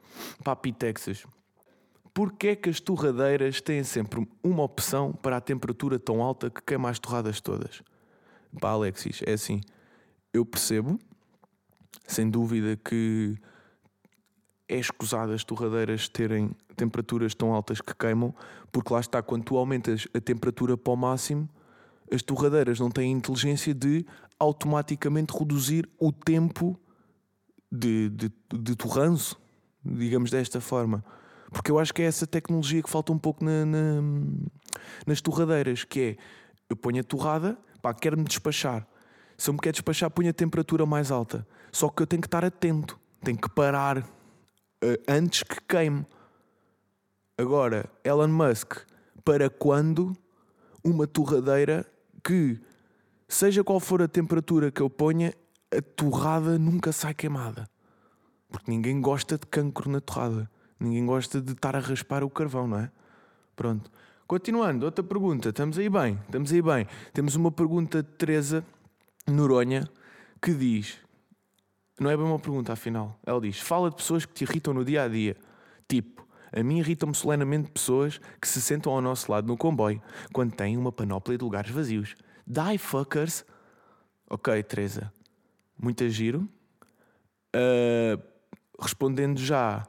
para 0.43 0.53
a 0.53 0.55
Pitexas. 0.55 1.25
Porquê 2.13 2.50
é 2.50 2.55
que 2.55 2.70
as 2.70 2.79
torradeiras 2.79 3.62
têm 3.62 3.84
sempre 3.84 4.27
uma 4.43 4.63
opção 4.63 5.13
para 5.13 5.38
a 5.38 5.41
temperatura 5.41 5.98
tão 5.98 6.22
alta 6.22 6.50
que 6.50 6.62
queima 6.62 6.89
as 6.89 7.00
torradas 7.00 7.39
todas? 7.39 7.81
Pá, 8.60 8.72
Alexis, 8.72 9.22
é 9.25 9.34
assim. 9.34 9.62
Eu 10.34 10.46
percebo, 10.46 11.00
sem 12.05 12.29
dúvida, 12.29 12.75
que 12.75 13.38
é 14.67 14.77
escusado 14.77 15.31
as 15.31 15.43
torradeiras 15.43 16.10
terem 16.10 16.51
temperaturas 16.75 17.34
tão 17.34 17.53
altas 17.53 17.79
que 17.79 17.93
queimam, 17.93 18.34
porque 18.72 18.93
lá 18.93 19.00
está, 19.00 19.22
quando 19.22 19.43
tu 19.43 19.58
aumentas 19.58 20.08
a 20.13 20.20
temperatura 20.20 20.77
para 20.77 20.93
o 20.93 20.96
máximo, 20.96 21.50
as 22.12 22.22
torradeiras 22.22 22.79
não 22.79 22.89
têm 22.89 23.13
a 23.13 23.17
inteligência 23.17 23.74
de 23.74 24.05
automaticamente 24.38 25.38
reduzir 25.38 25.88
o 26.00 26.12
tempo 26.12 26.77
de, 27.72 28.10
de, 28.10 28.32
de 28.54 28.75
torranço, 28.75 29.40
digamos 29.84 30.30
desta 30.30 30.60
forma. 30.60 31.04
Porque 31.51 31.72
eu 31.72 31.80
acho 31.80 31.94
que 31.94 32.01
é 32.01 32.06
essa 32.06 32.25
tecnologia 32.25 32.82
que 32.82 32.90
falta 32.90 33.12
um 33.12 33.18
pouco 33.18 33.44
na, 33.44 33.66
na, 33.66 34.01
nas 35.06 35.22
torradeiras, 35.22 35.84
que 35.84 36.00
é 36.00 36.18
eu 36.70 36.75
ponho 36.75 37.01
a 37.01 37.04
torrada, 37.04 37.58
pá, 37.82 37.94
quero-me 37.94 38.24
despachar. 38.24 38.88
Se 39.38 39.50
eu 39.50 39.54
me 39.54 39.60
quero 39.60 39.74
despachar, 39.74 40.10
ponho 40.10 40.30
a 40.30 40.34
temperatura 40.34 40.86
mais 40.86 41.12
alta. 41.12 41.46
Só 41.72 41.90
que 41.90 42.01
eu 42.01 42.08
tenho 42.08 42.22
que 42.22 42.28
estar 42.28 42.46
atento, 42.46 42.98
tenho 43.22 43.38
que 43.38 43.50
parar 43.50 43.98
uh, 43.98 44.06
antes 45.08 45.44
que 45.44 45.60
queime. 45.68 46.06
Agora, 47.38 47.90
Elon 48.04 48.30
Musk, 48.30 48.78
para 49.25 49.50
quando 49.50 50.16
uma 50.84 51.06
torradeira 51.06 51.86
que, 52.24 52.60
seja 53.28 53.63
qual 53.63 53.80
for 53.80 54.01
a 54.01 54.08
temperatura 54.08 54.72
que 54.72 54.82
eu 54.82 54.90
ponha, 54.90 55.34
a 55.72 55.82
torrada 55.82 56.60
nunca 56.60 56.92
sai 56.92 57.13
queimada? 57.13 57.70
Porque 58.50 58.70
ninguém 58.70 59.00
gosta 59.00 59.38
de 59.38 59.46
cancro 59.48 59.90
na 59.90 60.01
torrada. 60.01 60.50
Ninguém 60.80 61.06
gosta 61.06 61.40
de 61.40 61.54
estar 61.54 61.75
a 61.75 61.80
raspar 61.80 62.24
o 62.24 62.30
carvão, 62.30 62.68
não 62.68 62.80
é? 62.80 62.92
Pronto. 63.56 63.90
Continuando, 64.28 64.86
outra 64.86 65.04
pergunta. 65.04 65.50
Estamos 65.50 65.78
aí 65.78 65.90
bem, 65.90 66.20
estamos 66.25 66.51
aí 66.51 66.62
bem. 66.62 66.88
Temos 67.13 67.36
uma 67.36 67.51
pergunta 67.51 68.01
de 68.01 68.10
Teresa 68.10 68.66
Noronha 69.28 69.88
que 70.42 70.54
diz: 70.54 70.98
Não 72.00 72.10
é 72.10 72.18
bem 72.18 72.25
uma 72.25 72.40
pergunta, 72.40 72.74
afinal. 72.74 73.20
Ela 73.25 73.40
diz: 73.40 73.60
Fala 73.60 73.90
de 73.90 73.96
pessoas 73.96 74.25
que 74.25 74.34
te 74.34 74.44
irritam 74.44 74.74
no 74.74 74.84
dia 74.84 75.04
a 75.04 75.08
dia. 75.08 75.38
Tipo, 75.88 76.25
a 76.51 76.63
mim 76.63 76.80
irritam-me 76.80 77.13
solenemente 77.16 77.72
pessoas 77.72 78.20
que 78.42 78.48
se 78.48 78.62
sentam 78.62 78.92
ao 78.92 79.01
nosso 79.01 79.32
lado 79.32 79.48
no 79.48 79.56
comboio 79.56 80.01
quando 80.34 80.54
têm 80.54 80.78
uma 80.78 80.92
panóplia 80.92 81.38
de 81.38 81.44
lugares 81.44 81.72
vazios. 81.72 82.16
Die 82.48 82.78
fuckers. 82.78 83.46
Ok, 84.30 84.63
Teresa. 84.63 85.12
Muito 85.82 86.08
giro. 86.10 86.48
Uh, 87.56 88.22
respondendo 88.80 89.40
já 89.40 89.84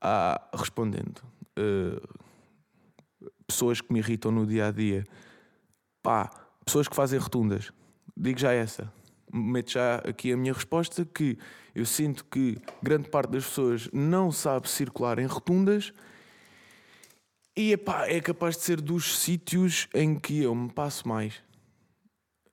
há, 0.00 0.48
respondendo, 0.54 1.22
uh, 1.58 3.28
pessoas 3.46 3.80
que 3.80 3.92
me 3.92 3.98
irritam 3.98 4.32
no 4.32 4.46
dia 4.46 4.68
a 4.68 4.70
dia, 4.70 5.04
pá, 6.02 6.30
pessoas 6.64 6.88
que 6.88 6.96
fazem 6.96 7.18
rotundas, 7.18 7.70
digo 8.16 8.38
já 8.38 8.52
essa. 8.52 8.90
Meto 9.30 9.72
já 9.72 9.96
aqui 9.96 10.32
a 10.32 10.36
minha 10.36 10.54
resposta 10.54 11.04
que 11.04 11.38
eu 11.74 11.84
sinto 11.84 12.24
que 12.24 12.56
grande 12.82 13.10
parte 13.10 13.30
das 13.30 13.44
pessoas 13.44 13.90
não 13.92 14.32
sabe 14.32 14.68
circular 14.68 15.18
em 15.18 15.26
rotundas 15.26 15.92
e 17.54 17.72
epá, 17.72 18.06
é 18.08 18.20
capaz 18.20 18.56
de 18.56 18.62
ser 18.62 18.80
dos 18.80 19.18
sítios 19.18 19.88
em 19.92 20.18
que 20.18 20.42
eu 20.42 20.54
me 20.54 20.72
passo 20.72 21.06
mais 21.06 21.45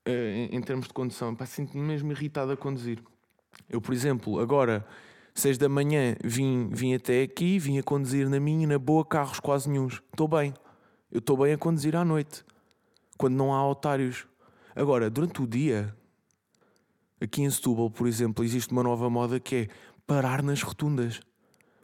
em, 0.06 0.56
em, 0.56 0.62
termos 0.62 0.88
de 0.88 0.94
condução. 0.94 1.36
Sinto-me 1.46 1.84
mesmo 1.84 2.12
irritado 2.12 2.52
a 2.52 2.58
conduzir. 2.58 3.00
Eu, 3.70 3.82
por 3.82 3.94
exemplo, 3.94 4.40
agora 4.40 4.86
Seis 5.36 5.58
da 5.58 5.68
manhã 5.68 6.16
vim, 6.24 6.70
vim 6.72 6.94
até 6.94 7.24
aqui, 7.24 7.58
vim 7.58 7.80
a 7.80 7.84
conduzir 7.84 8.30
na 8.30 8.40
minha, 8.40 8.68
na 8.68 8.78
boa, 8.78 9.04
carros 9.04 9.40
quase 9.40 9.68
nenhums. 9.68 10.00
Estou 10.12 10.28
bem. 10.28 10.54
Eu 11.12 11.18
estou 11.20 11.36
bem 11.36 11.54
a 11.54 11.58
conduzir 11.58 11.96
à 11.96 12.06
noite. 12.06 12.46
Quando 13.18 13.34
não 13.34 13.52
há 13.52 13.68
otários. 13.68 14.28
Agora, 14.76 15.10
durante 15.10 15.42
o 15.42 15.48
dia, 15.48 15.96
aqui 17.20 17.42
em 17.42 17.50
Setúbal, 17.50 17.90
por 17.90 18.08
exemplo, 18.08 18.46
existe 18.46 18.72
uma 18.72 18.84
nova 18.84 19.10
moda 19.10 19.40
que 19.40 19.56
é 19.56 19.68
parar 20.06 20.44
nas 20.44 20.62
rotundas. 20.62 21.20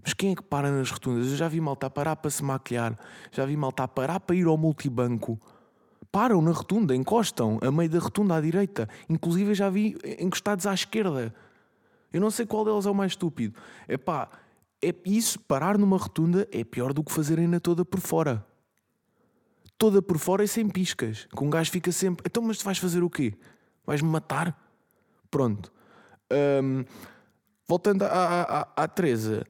Mas 0.04 0.14
quem 0.14 0.32
é 0.34 0.36
que 0.36 0.44
para 0.44 0.72
nas 0.72 0.92
rotundas? 0.92 1.28
Eu 1.32 1.36
já 1.36 1.48
vi 1.48 1.60
malta 1.60 1.90
parar 1.90 2.16
para 2.18 2.30
se 2.30 2.44
maquilhar, 2.44 2.98
já 3.32 3.46
vi 3.46 3.58
malta 3.58 3.88
parar 3.88 4.20
para 4.20 4.36
ir 4.36 4.46
ao 4.46 4.58
multibanco. 4.58 5.40
Param 6.12 6.42
na 6.42 6.52
rotunda, 6.52 6.96
encostam 6.96 7.60
a 7.62 7.72
meio 7.72 7.90
da 7.90 8.00
rotunda 8.00 8.36
à 8.36 8.42
direita. 8.42 8.90
Inclusive 9.08 9.54
já 9.54 9.70
vi 9.70 9.96
encostados 10.20 10.66
à 10.66 10.74
esquerda. 10.74 11.34
Eu 12.12 12.20
não 12.20 12.32
sei 12.32 12.46
qual 12.46 12.66
deles 12.66 12.86
é 12.86 12.90
o 12.90 12.96
mais 12.96 13.12
estúpido. 13.12 13.60
É 13.88 13.98
pá, 13.98 14.30
é 14.82 14.94
isso, 15.06 15.40
parar 15.40 15.78
numa 15.78 15.98
rotunda 15.98 16.48
é 16.52 16.64
pior 16.64 16.94
do 16.94 17.04
que 17.04 17.12
fazerem 17.12 17.48
na 17.48 17.60
toda 17.60 17.86
por 17.86 18.00
fora. 18.00 18.46
Toda 19.78 20.02
por 20.02 20.18
fora 20.18 20.44
é 20.44 20.48
sem 20.48 20.68
piscas. 20.68 21.26
Que 21.26 21.44
um 21.44 21.50
gajo 21.50 21.72
fica 21.72 21.92
sempre. 21.92 22.24
Então, 22.26 22.42
mas 22.42 22.58
tu 22.58 22.66
vais 22.66 22.78
fazer 22.78 23.04
o 23.04 23.10
quê? 23.10 23.34
Vais-me 23.86 24.10
matar? 24.10 24.58
Pronto. 25.30 25.72
Um, 26.32 26.84
voltando 27.68 28.04
à, 28.04 28.68
à, 28.76 28.84
à 28.84 28.88
Teresa 28.88 29.46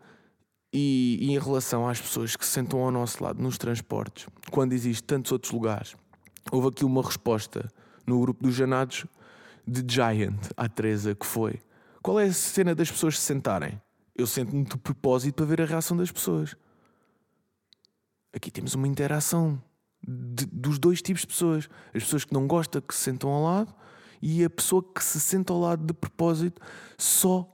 e, 0.73 1.17
e, 1.21 1.31
em 1.31 1.39
relação 1.39 1.87
às 1.87 1.99
pessoas 1.99 2.35
que 2.35 2.45
se 2.45 2.51
sentam 2.51 2.79
ao 2.79 2.91
nosso 2.91 3.23
lado 3.23 3.41
nos 3.41 3.57
transportes, 3.57 4.27
quando 4.51 4.73
existem 4.73 5.17
tantos 5.17 5.31
outros 5.31 5.51
lugares, 5.51 5.95
houve 6.51 6.67
aqui 6.69 6.86
uma 6.86 7.01
resposta 7.01 7.67
no 8.05 8.19
grupo 8.19 8.43
dos 8.43 8.55
Janados 8.55 9.05
de 9.67 9.84
Giant 9.88 10.39
à 10.58 10.67
Teresa 10.67 11.13
que 11.13 11.25
foi 11.25 11.62
qual 12.01 12.19
é 12.19 12.25
a 12.25 12.34
cena 12.34 12.74
das 12.74 12.89
pessoas 12.89 13.19
se 13.19 13.25
sentarem? 13.25 13.79
Eu 14.15 14.25
sento-me 14.25 14.63
de 14.63 14.77
propósito 14.77 15.36
para 15.36 15.46
ver 15.46 15.62
a 15.62 15.65
reação 15.65 15.98
das 15.98 16.12
pessoas. 16.12 16.55
Aqui 18.34 18.50
temos 18.50 18.74
uma 18.74 18.88
interação 18.88 19.62
de, 20.05 20.46
dos 20.46 20.79
dois 20.79 21.01
tipos 21.01 21.22
de 21.22 21.27
pessoas. 21.27 21.69
As 21.88 22.03
pessoas 22.03 22.24
que 22.24 22.34
não 22.34 22.48
gostam 22.48 22.81
que 22.81 22.93
se 22.96 23.01
sentam 23.01 23.29
ao 23.29 23.43
lado 23.43 23.75
e 24.22 24.43
a 24.43 24.50
pessoa 24.50 24.84
que 24.84 25.03
se 25.03 25.19
senta 25.19 25.51
ao 25.51 25.60
lado 25.60 25.86
de 25.86 25.93
propósito 25.93 26.62
só 26.98 27.48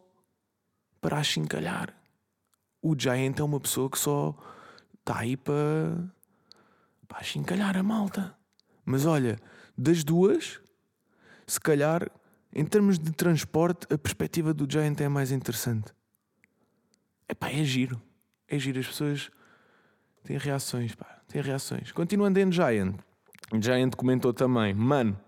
para 1.02 1.18
achincalhar. 1.18 1.94
O 2.82 2.96
Giant 2.98 3.40
é 3.40 3.44
uma 3.44 3.60
pessoa 3.60 3.90
que 3.90 3.98
só 3.98 4.36
está 5.00 5.20
aí 5.20 5.36
para, 5.36 6.12
para 7.08 7.20
achincalhar 7.20 7.76
a 7.78 7.84
malta. 7.84 8.35
Mas 8.86 9.06
olha, 9.06 9.40
das 9.78 10.04
duas, 10.04 10.60
se 11.48 11.60
calhar 11.60 12.10
em 12.54 12.64
termos 12.64 12.98
de 12.98 13.12
transporte, 13.12 13.86
a 13.94 13.98
perspectiva 13.98 14.54
do 14.54 14.66
Giant 14.70 15.02
é 15.02 15.10
mais 15.10 15.32
interessante. 15.32 15.92
Epá, 17.28 17.50
é 17.50 17.64
giro. 17.64 18.02
É 18.48 18.58
giro. 18.58 18.80
As 18.80 18.88
pessoas 18.88 19.30
têm 20.24 20.38
reações, 20.38 20.96
pá. 20.96 21.20
Têm 21.28 21.42
reações. 21.42 21.92
Continuando 21.92 22.40
em 22.40 22.50
Giant. 22.52 22.96
Giant 23.60 23.96
comentou 23.96 24.34
também: 24.34 24.74
Mano, 24.74 25.20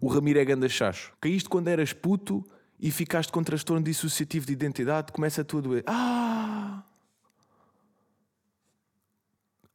o 0.00 0.08
Ramiro 0.08 0.40
é 0.40 0.44
ganda 0.44 0.68
chacho. 0.68 1.12
Caíste 1.20 1.48
quando 1.48 1.68
eras 1.68 1.92
puto 1.92 2.44
e 2.80 2.90
ficaste 2.90 3.30
com 3.30 3.42
transtorno 3.44 3.84
dissociativo 3.84 4.46
de 4.46 4.52
identidade, 4.52 5.12
começa 5.12 5.42
a 5.42 5.44
tua 5.44 5.62
doer. 5.62 5.84
Ah! 5.86 6.82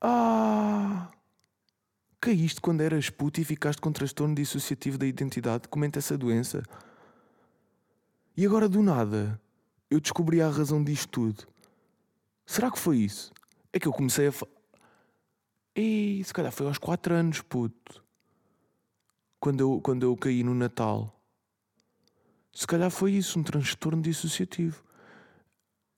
Ah! 0.02 0.71
Caíste 2.22 2.62
quando 2.62 2.82
eras 2.82 3.10
puto 3.10 3.42
e 3.42 3.44
ficaste 3.44 3.82
com 3.82 3.92
transtorno 3.92 4.36
dissociativo 4.36 4.96
da 4.96 5.08
identidade. 5.08 5.68
Comenta 5.68 5.98
essa 5.98 6.16
doença. 6.16 6.62
E 8.38 8.46
agora 8.46 8.70
do 8.70 8.84
nada 8.84 9.42
eu 9.90 10.00
descobri 10.00 10.40
a 10.40 10.48
razão 10.48 10.84
disto 10.84 11.10
tudo. 11.10 11.48
Será 12.46 12.70
que 12.70 12.78
foi 12.78 12.98
isso? 13.00 13.34
É 13.74 13.80
que 13.80 13.88
eu 13.88 13.92
comecei 13.92 14.28
a. 14.28 14.32
Fa... 14.32 14.48
Ei, 15.74 16.24
se 16.24 16.32
calhar 16.32 16.52
foi 16.52 16.68
aos 16.68 16.78
4 16.78 17.14
anos, 17.16 17.42
puto. 17.42 18.04
Quando 19.40 19.62
eu, 19.62 19.82
quando 19.82 20.04
eu 20.04 20.16
caí 20.16 20.44
no 20.44 20.54
Natal. 20.54 21.20
Se 22.54 22.68
calhar 22.68 22.92
foi 22.92 23.14
isso, 23.14 23.40
um 23.40 23.44
transtorno 23.44 24.02
dissociativo. 24.02 24.84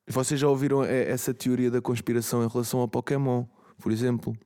Vocês 0.08 0.40
já 0.40 0.48
ouviram 0.48 0.84
essa 0.84 1.34
teoria 1.34 1.70
da 1.70 1.82
conspiração 1.82 2.46
em 2.46 2.48
relação 2.48 2.80
ao 2.80 2.88
Pokémon, 2.88 3.46
por 3.78 3.92
exemplo? 3.92 4.38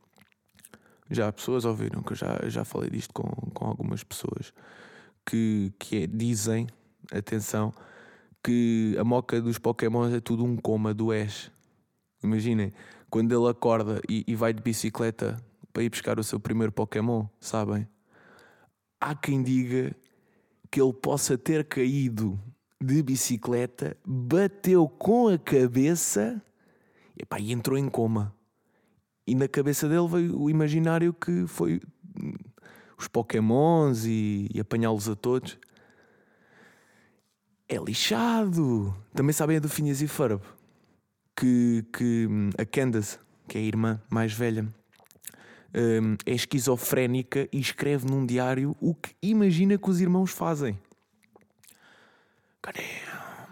Já 1.09 1.31
pessoas 1.31 1.65
ouviram, 1.65 2.01
que 2.01 2.13
eu 2.13 2.17
já, 2.17 2.37
já 2.47 2.65
falei 2.65 2.89
disto 2.89 3.13
com, 3.13 3.23
com 3.51 3.65
algumas 3.65 4.03
pessoas, 4.03 4.53
que, 5.25 5.73
que 5.79 6.03
é, 6.03 6.07
dizem, 6.07 6.67
atenção, 7.11 7.73
que 8.43 8.95
a 8.99 9.03
moca 9.03 9.41
dos 9.41 9.57
Pokémons 9.57 10.13
é 10.13 10.19
tudo 10.19 10.43
um 10.43 10.55
coma 10.57 10.93
do 10.93 11.11
Ash. 11.11 11.51
Imaginem, 12.23 12.73
quando 13.09 13.31
ele 13.31 13.49
acorda 13.49 14.01
e, 14.09 14.23
e 14.27 14.35
vai 14.35 14.53
de 14.53 14.61
bicicleta 14.61 15.37
para 15.71 15.83
ir 15.83 15.89
buscar 15.89 16.19
o 16.19 16.23
seu 16.23 16.39
primeiro 16.39 16.71
Pokémon, 16.71 17.25
sabem? 17.39 17.87
Há 18.99 19.15
quem 19.15 19.43
diga 19.43 19.95
que 20.69 20.81
ele 20.81 20.93
possa 20.93 21.37
ter 21.37 21.65
caído 21.65 22.39
de 22.81 23.01
bicicleta, 23.01 23.97
bateu 24.05 24.87
com 24.87 25.27
a 25.29 25.37
cabeça 25.37 26.41
epá, 27.17 27.39
e 27.39 27.51
entrou 27.51 27.77
em 27.77 27.89
coma. 27.89 28.33
E 29.27 29.35
na 29.35 29.47
cabeça 29.47 29.89
dele 29.89 30.07
veio 30.07 30.41
o 30.41 30.49
imaginário 30.49 31.13
que 31.13 31.45
foi 31.47 31.81
os 32.97 33.07
Pokémons 33.07 34.05
e, 34.05 34.49
e 34.53 34.59
apanhá-los 34.59 35.09
a 35.09 35.15
todos. 35.15 35.57
É 37.67 37.75
lixado. 37.75 38.95
Também 39.13 39.33
sabem 39.33 39.57
a 39.57 39.59
do 39.59 39.67
Phineas 39.67 40.01
e 40.01 40.07
Ferb. 40.07 40.41
Que, 41.35 41.85
que 41.93 42.27
a 42.57 42.65
Candace, 42.65 43.19
que 43.47 43.57
é 43.57 43.61
a 43.61 43.63
irmã 43.63 44.01
mais 44.09 44.33
velha, 44.33 44.63
hum, 45.75 46.15
é 46.25 46.31
esquizofrénica 46.31 47.47
e 47.51 47.59
escreve 47.59 48.07
num 48.07 48.25
diário 48.25 48.75
o 48.81 48.95
que 48.95 49.13
imagina 49.21 49.77
que 49.77 49.89
os 49.89 50.01
irmãos 50.01 50.31
fazem. 50.31 50.79
Cadê? 52.61 52.81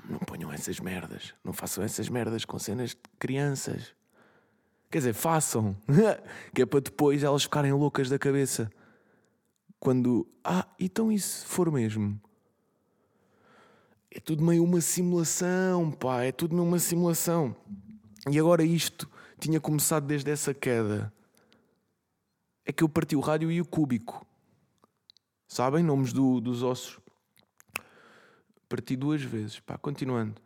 Não 0.10 0.20
ponham 0.20 0.51
essas 0.51 0.79
merdas. 0.79 1.34
Não 1.44 1.53
façam 1.53 1.84
essas 1.84 2.10
merdas 2.10 2.46
com 2.46 2.58
cenas 2.58 2.91
de 2.91 2.98
crianças. 3.20 3.94
Quer 4.89 5.00
dizer, 5.00 5.13
façam. 5.13 5.75
que 6.54 6.62
é 6.62 6.65
para 6.65 6.80
depois 6.80 7.24
elas 7.24 7.44
ficarem 7.44 7.74
loucas 7.74 8.10
da 8.10 8.20
cabeça. 8.20 8.72
Quando. 9.80 10.27
Ah, 10.44 10.68
então 10.80 11.15
se 11.18 11.46
for 11.46 11.72
mesmo? 11.72 12.20
É 14.12 14.20
tudo 14.20 14.44
meio 14.44 14.63
uma 14.63 14.80
simulação, 14.80 15.92
pá. 15.92 16.24
É 16.24 16.32
tudo 16.32 16.56
meio 16.56 16.68
uma 16.68 16.80
simulação. 16.80 17.56
E 18.32 18.39
agora 18.39 18.63
isto 18.63 19.10
tinha 19.39 19.60
começado 19.60 20.06
desde 20.08 20.32
essa 20.32 20.54
queda. 20.54 21.13
É 22.65 22.72
que 22.72 22.84
eu 22.84 22.89
parti 22.89 23.15
o 23.15 23.20
rádio 23.20 23.51
e 23.51 23.62
o 23.62 23.65
cúbico. 23.65 24.25
Sabem? 25.48 25.84
Nomes 25.84 26.12
do, 26.12 26.39
dos 26.42 26.63
ossos. 26.63 27.00
Parti 28.68 28.96
duas 28.96 29.22
vezes. 29.22 29.60
Pá, 29.60 29.77
continuando. 29.77 30.42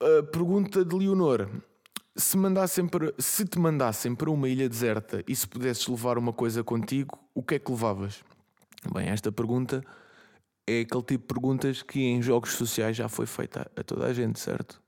A 0.00 0.22
pergunta 0.24 0.84
de 0.84 0.96
Leonor. 0.96 1.48
Se, 2.14 2.36
mandassem 2.36 2.86
para, 2.86 3.14
se 3.18 3.44
te 3.46 3.58
mandassem 3.58 4.14
para 4.14 4.30
uma 4.30 4.48
ilha 4.48 4.68
deserta 4.68 5.24
e 5.26 5.34
se 5.34 5.48
pudesses 5.48 5.86
levar 5.86 6.18
uma 6.18 6.32
coisa 6.32 6.62
contigo, 6.62 7.18
o 7.34 7.42
que 7.42 7.54
é 7.54 7.58
que 7.58 7.70
levavas? 7.70 8.22
Bem, 8.92 9.08
esta 9.08 9.32
pergunta 9.32 9.82
é 10.66 10.80
aquele 10.80 11.02
tipo 11.02 11.22
de 11.22 11.34
perguntas 11.34 11.82
que 11.82 12.00
em 12.00 12.20
jogos 12.20 12.52
sociais 12.52 12.96
já 12.96 13.08
foi 13.08 13.26
feita 13.26 13.70
a 13.76 13.82
toda 13.82 14.06
a 14.06 14.12
gente, 14.12 14.38
certo? 14.38 14.82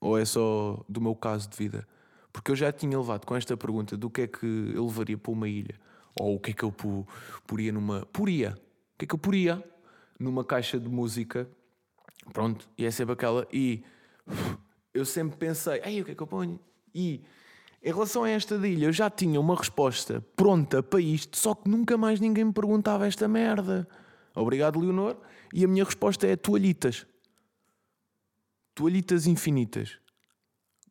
Ou 0.00 0.18
é 0.18 0.24
só 0.24 0.84
do 0.88 1.00
meu 1.00 1.14
caso 1.14 1.48
de 1.48 1.56
vida? 1.56 1.86
Porque 2.32 2.50
eu 2.50 2.56
já 2.56 2.72
tinha 2.72 2.98
levado 2.98 3.24
com 3.24 3.34
esta 3.36 3.56
pergunta 3.56 3.96
do 3.96 4.10
que 4.10 4.22
é 4.22 4.26
que 4.26 4.72
eu 4.74 4.84
levaria 4.86 5.16
para 5.16 5.32
uma 5.32 5.48
ilha, 5.48 5.78
ou 6.18 6.34
o 6.34 6.40
que 6.40 6.50
é 6.50 6.54
que 6.54 6.64
eu 6.64 6.74
poria 7.46 7.72
numa. 7.72 8.04
Poria! 8.06 8.50
O 8.94 8.98
que 8.98 9.04
é 9.04 9.08
que 9.08 9.14
eu 9.14 9.18
poria 9.18 9.62
numa 10.18 10.44
caixa 10.44 10.78
de 10.80 10.88
música? 10.88 11.48
Pronto, 12.32 12.68
e 12.76 12.84
é 12.84 12.90
sempre 12.90 13.12
aquela. 13.12 13.46
E 13.52 13.84
eu 14.96 15.04
sempre 15.04 15.36
pensei, 15.36 15.80
ei, 15.84 16.00
o 16.00 16.04
que 16.04 16.12
é 16.12 16.14
que 16.14 16.22
eu 16.22 16.26
ponho? 16.26 16.58
E 16.94 17.20
em 17.82 17.92
relação 17.92 18.24
a 18.24 18.30
esta 18.30 18.54
ilha, 18.66 18.86
eu 18.86 18.92
já 18.92 19.10
tinha 19.10 19.38
uma 19.38 19.54
resposta 19.54 20.24
pronta 20.34 20.82
para 20.82 21.00
isto, 21.00 21.36
só 21.36 21.54
que 21.54 21.68
nunca 21.68 21.98
mais 21.98 22.18
ninguém 22.18 22.44
me 22.44 22.52
perguntava 22.52 23.06
esta 23.06 23.28
merda. 23.28 23.86
Obrigado, 24.34 24.80
Leonor. 24.80 25.16
E 25.52 25.64
a 25.64 25.68
minha 25.68 25.84
resposta 25.84 26.26
é 26.26 26.34
toalhitas. 26.34 27.06
Toalhitas 28.74 29.26
infinitas. 29.26 29.98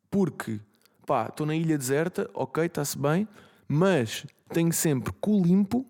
Porque, 0.08 0.60
pá, 1.04 1.26
estou 1.26 1.46
na 1.46 1.54
ilha 1.54 1.76
deserta, 1.76 2.30
ok, 2.32 2.64
está-se 2.64 2.96
bem, 2.96 3.28
mas 3.66 4.24
tenho 4.50 4.72
sempre 4.72 5.12
cu 5.20 5.42
limpo, 5.42 5.84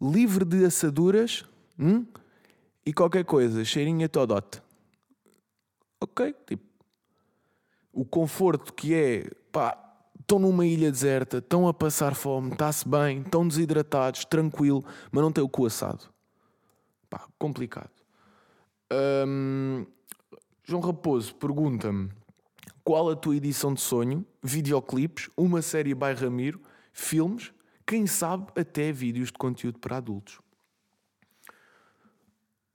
livre 0.00 0.44
de 0.44 0.64
assaduras 0.64 1.44
hum, 1.78 2.04
e 2.84 2.92
qualquer 2.92 3.24
coisa, 3.24 3.64
cheirinho 3.64 4.04
a 4.04 4.08
todote 4.08 4.60
ok, 6.00 6.34
tipo, 6.46 6.64
o 7.92 8.04
conforto 8.04 8.72
que 8.72 8.94
é, 8.94 9.30
pá, 9.50 9.76
estão 10.20 10.38
numa 10.38 10.66
ilha 10.66 10.90
deserta, 10.90 11.38
estão 11.38 11.66
a 11.66 11.74
passar 11.74 12.14
fome, 12.14 12.52
está-se 12.52 12.88
bem, 12.88 13.22
estão 13.22 13.46
desidratados, 13.46 14.24
tranquilo, 14.24 14.84
mas 15.10 15.22
não 15.22 15.32
tem 15.32 15.42
o 15.42 15.48
cu 15.48 15.66
assado. 15.66 16.04
Pá, 17.08 17.26
complicado. 17.38 17.90
Hum, 19.26 19.86
João 20.64 20.82
Raposo 20.82 21.34
pergunta-me 21.34 22.10
qual 22.84 23.10
a 23.10 23.16
tua 23.16 23.36
edição 23.36 23.72
de 23.72 23.80
sonho, 23.80 24.24
videoclipes, 24.42 25.28
uma 25.36 25.62
série 25.62 25.94
by 25.94 26.12
Ramiro, 26.12 26.60
filmes, 26.92 27.52
quem 27.86 28.06
sabe 28.06 28.52
até 28.54 28.92
vídeos 28.92 29.28
de 29.28 29.38
conteúdo 29.38 29.78
para 29.78 29.96
adultos. 29.96 30.40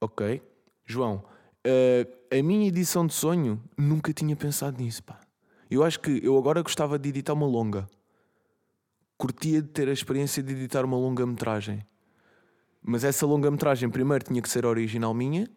Ok. 0.01 0.41
João, 0.86 1.23
Uh, 1.65 2.38
a 2.38 2.43
minha 2.43 2.67
edição 2.67 3.08
de 3.08 3.13
sonho, 3.13 3.62
nunca 3.78 4.13
tinha 4.13 4.36
pensado 4.36 4.82
nisso, 4.82 5.04
pá. 5.04 5.19
Eu 5.71 5.84
acho 5.84 5.99
que 5.99 6.19
eu 6.23 6.38
agora 6.38 6.62
gostava 6.62 6.99
de 6.99 7.10
editar 7.10 7.34
uma 7.34 7.47
longa. 7.47 7.89
Curtia 9.17 9.62
de 9.62 9.69
ter 9.69 9.88
a 9.88 9.93
experiência 9.93 10.43
de 10.43 10.52
editar 10.52 10.84
uma 10.84 10.97
longa-metragem. 10.97 11.86
Mas 12.82 13.04
essa 13.04 13.26
longa-metragem, 13.26 13.89
primeiro, 13.89 14.26
tinha 14.26 14.41
que 14.41 14.49
ser 14.49 14.65
original 14.65 15.13
minha. 15.13 15.49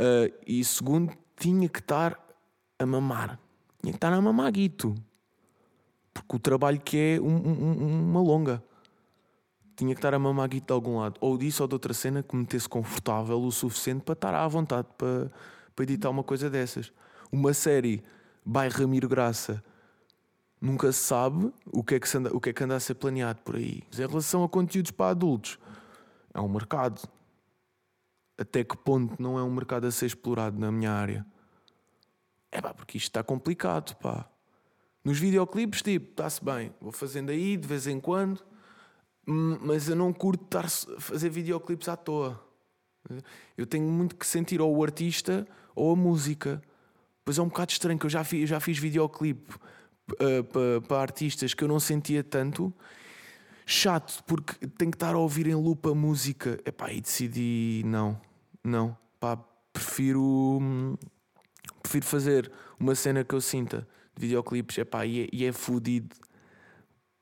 Uh, 0.00 0.34
e 0.46 0.64
segundo, 0.64 1.12
tinha 1.36 1.68
que 1.68 1.78
estar 1.78 2.18
a 2.78 2.84
mamar. 2.84 3.38
Tinha 3.80 3.92
que 3.92 3.96
estar 3.96 4.12
a 4.12 4.20
mamaguito. 4.20 4.94
Porque 6.12 6.36
o 6.36 6.38
trabalho 6.38 6.80
que 6.80 6.96
é 6.96 7.20
um, 7.20 7.36
um, 7.36 8.10
uma 8.10 8.20
longa 8.20 8.62
tinha 9.76 9.94
que 9.94 9.98
estar 9.98 10.14
a 10.14 10.18
mamar 10.18 10.48
guito 10.48 10.66
de 10.66 10.72
algum 10.72 10.98
lado. 10.98 11.18
Ou 11.20 11.36
disso 11.36 11.62
ou 11.62 11.68
de 11.68 11.74
outra 11.74 11.92
cena 11.92 12.22
que 12.22 12.34
me 12.34 12.42
metesse 12.42 12.68
confortável 12.68 13.40
o 13.42 13.50
suficiente 13.50 14.02
para 14.02 14.12
estar 14.14 14.34
à 14.34 14.46
vontade 14.46 14.88
para, 14.96 15.30
para 15.74 15.82
editar 15.82 16.10
uma 16.10 16.22
coisa 16.22 16.48
dessas. 16.48 16.92
Uma 17.32 17.52
série 17.52 18.02
by 18.44 18.68
Ramiro 18.68 19.08
Graça 19.08 19.62
nunca 20.60 20.90
se 20.92 21.00
sabe 21.00 21.52
o 21.66 21.82
que, 21.82 21.96
é 21.96 22.00
que 22.00 22.16
anda, 22.16 22.34
o 22.34 22.40
que 22.40 22.50
é 22.50 22.52
que 22.52 22.64
anda 22.64 22.76
a 22.76 22.80
ser 22.80 22.94
planeado 22.94 23.40
por 23.42 23.56
aí. 23.56 23.82
Mas 23.88 23.98
em 23.98 24.06
relação 24.06 24.44
a 24.44 24.48
conteúdos 24.48 24.90
para 24.90 25.10
adultos, 25.10 25.58
é 26.32 26.40
um 26.40 26.48
mercado. 26.48 27.06
Até 28.38 28.64
que 28.64 28.76
ponto 28.76 29.20
não 29.22 29.38
é 29.38 29.42
um 29.42 29.52
mercado 29.52 29.86
a 29.86 29.90
ser 29.90 30.06
explorado 30.06 30.58
na 30.58 30.72
minha 30.72 30.92
área? 30.92 31.26
É 32.50 32.60
pá, 32.60 32.72
porque 32.72 32.96
isto 32.96 33.08
está 33.08 33.22
complicado, 33.22 33.94
pá. 33.96 34.28
Nos 35.04 35.18
videoclipes, 35.18 35.82
tipo, 35.82 36.10
está-se 36.10 36.42
bem, 36.42 36.72
vou 36.80 36.90
fazendo 36.90 37.30
aí 37.30 37.56
de 37.56 37.68
vez 37.68 37.86
em 37.86 38.00
quando 38.00 38.40
mas 39.26 39.88
eu 39.88 39.96
não 39.96 40.12
curto 40.12 40.44
estar 40.44 40.68
fazer 40.68 41.28
videoclipes 41.30 41.88
à 41.88 41.96
toa. 41.96 42.40
Eu 43.56 43.66
tenho 43.66 43.84
muito 43.84 44.16
que 44.16 44.26
sentir 44.26 44.60
ou 44.60 44.74
o 44.74 44.82
artista 44.82 45.46
ou 45.74 45.92
a 45.92 45.96
música. 45.96 46.62
Pois 47.24 47.38
é 47.38 47.42
um 47.42 47.48
bocado 47.48 47.72
estranho 47.72 47.98
que 47.98 48.06
eu 48.06 48.10
já 48.10 48.22
fiz, 48.22 48.42
eu 48.42 48.46
já 48.46 48.60
fiz 48.60 48.78
videoclipe 48.78 49.54
uh, 49.54 50.44
para, 50.44 50.80
para 50.86 51.00
artistas 51.00 51.54
que 51.54 51.64
eu 51.64 51.68
não 51.68 51.80
sentia 51.80 52.22
tanto. 52.22 52.72
Chato, 53.66 54.22
porque 54.26 54.66
tenho 54.66 54.90
que 54.90 54.96
estar 54.96 55.14
a 55.14 55.18
ouvir 55.18 55.46
em 55.46 55.54
loop 55.54 55.88
a 55.88 55.94
música. 55.94 56.60
Epá, 56.66 56.92
e 56.92 57.00
decidi 57.00 57.82
não, 57.86 58.20
não. 58.62 58.96
Pá, 59.18 59.38
prefiro, 59.72 60.98
prefiro 61.82 62.04
fazer 62.04 62.52
uma 62.78 62.94
cena 62.94 63.24
que 63.24 63.34
eu 63.34 63.40
sinta 63.40 63.88
de 64.14 64.20
videoclipes. 64.26 64.76
Epá, 64.76 65.06
e 65.06 65.22
é, 65.22 65.28
e 65.32 65.44
é 65.46 65.52
fodido 65.52 66.14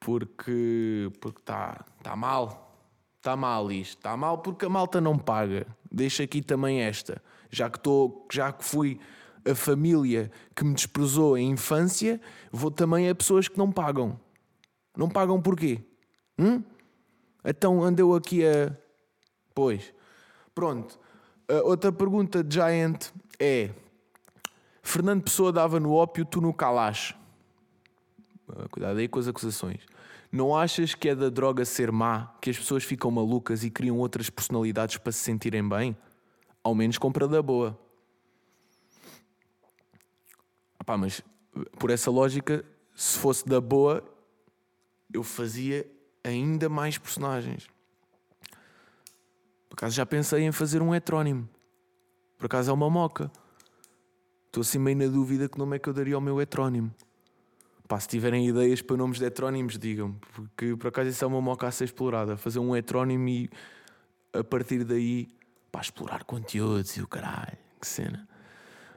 porque 0.05 1.11
porque 1.21 1.41
está 1.41 1.85
tá 2.03 2.15
mal. 2.17 2.77
Está 3.19 3.37
mal 3.37 3.71
isto. 3.71 3.99
Está 3.99 4.17
mal 4.17 4.39
porque 4.39 4.67
a 4.67 4.69
malta 4.69 5.01
não 5.01 5.17
paga. 5.17 5.67
Deixa 5.91 6.25
aqui 6.25 6.43
também 6.43 6.81
esta. 6.81 7.23
Já 7.51 7.71
que, 7.71 7.79
tô, 7.79 8.27
já 8.33 8.53
que 8.53 8.65
fui 8.65 8.99
a 9.49 9.55
família 9.55 10.31
que 10.57 10.65
me 10.65 10.75
desprezou 10.75 11.37
em 11.39 11.51
infância, 11.51 12.21
vou 12.51 12.71
também 12.71 13.09
a 13.09 13.15
pessoas 13.15 13.47
que 13.47 13.57
não 13.57 13.71
pagam. 13.71 14.19
Não 14.97 15.09
pagam 15.09 15.41
porquê? 15.41 15.81
Hum? 16.39 16.63
Então 17.45 17.83
andeu 17.83 18.15
aqui 18.15 18.45
a. 18.45 18.77
Pois. 19.55 19.93
Pronto. 20.55 20.99
Uh, 21.51 21.65
outra 21.65 21.93
pergunta 21.93 22.43
de 22.43 22.55
Giant 22.55 23.11
é: 23.39 23.71
Fernando 24.83 25.23
Pessoa 25.23 25.53
dava 25.53 25.79
no 25.79 25.93
ópio, 25.93 26.25
tu 26.25 26.41
no 26.41 26.53
calache. 26.53 27.15
Cuidado 28.73 28.99
aí 28.99 29.07
com 29.07 29.19
as 29.19 29.29
acusações. 29.29 29.83
Não 30.33 30.57
achas 30.57 30.95
que 30.95 31.11
é 31.11 31.15
da 31.15 31.29
droga 31.29 31.63
ser 31.63 31.93
má 31.93 32.35
que 32.41 32.49
as 32.49 32.57
pessoas 32.57 32.83
ficam 32.83 33.11
malucas 33.11 33.63
e 33.65 33.71
criam 33.71 33.99
outras 33.99 34.31
personalidades 34.31 34.97
para 34.97 35.13
se 35.13 35.19
sentirem 35.19 35.69
bem? 35.69 35.95
Ao 36.65 36.75
menos 36.75 36.97
compra 36.97 37.29
da 37.29 37.43
boa. 37.43 37.79
Pá, 40.87 40.97
mas 40.97 41.21
por 41.79 41.91
essa 41.91 42.11
lógica, 42.11 42.65
se 42.97 43.19
fosse 43.19 43.47
da 43.47 43.61
boa, 43.61 44.03
eu 45.13 45.23
fazia 45.23 45.87
ainda 46.25 46.67
mais 46.71 46.97
personagens. 46.97 47.69
Por 49.69 49.75
acaso 49.75 49.95
já 49.95 50.07
pensei 50.07 50.45
em 50.45 50.53
fazer 50.53 50.81
um 50.81 50.95
heterónimo. 50.95 51.47
Por 52.39 52.47
acaso 52.47 52.71
é 52.71 52.75
uma 52.75 52.89
moca. 52.89 53.31
Estou 54.47 54.63
assim 54.63 54.79
meio 54.79 54.97
na 54.97 55.07
dúvida 55.09 55.47
que 55.47 55.59
nome 55.59 55.77
é 55.77 55.79
que 55.79 55.91
eu 55.91 55.93
daria 55.93 56.15
ao 56.15 56.23
meu 56.23 56.41
heterónimo. 56.41 56.91
Pá, 57.93 58.01
se 58.01 58.09
tiverem 58.09 58.49
ideias 58.49 58.81
para 58.81 58.97
nomes 58.97 59.19
de 59.19 59.27
heterónimos, 59.27 59.77
digam 59.77 60.15
porque 60.33 60.75
por 60.77 60.87
acaso 60.87 61.11
isso 61.11 61.23
é 61.23 61.29
uma 61.29 61.43
moca 61.43 61.69
a 61.69 61.71
ser 61.71 61.85
explorada. 61.85 62.39
Fazer 62.39 62.59
um 62.59 62.75
heterónimo 62.75 63.29
e 63.29 63.51
a 64.33 64.43
partir 64.43 64.83
daí, 64.83 65.29
pá, 65.71 65.83
explorar 65.83 66.25
conteúdos 66.25 66.97
e 66.97 67.03
o 67.03 67.07
caralho, 67.07 67.59
que 67.79 67.87
cena. 67.87 68.27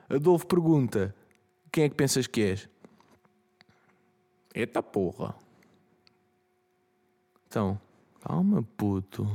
Adolfo 0.08 0.48
pergunta: 0.48 1.14
quem 1.74 1.84
é 1.84 1.90
que 1.90 1.96
pensas 1.96 2.26
que 2.26 2.42
és? 2.42 2.70
Eita 4.54 4.82
porra. 4.82 5.36
Então, 7.48 7.78
Calma, 8.22 8.64
puto. 8.78 9.30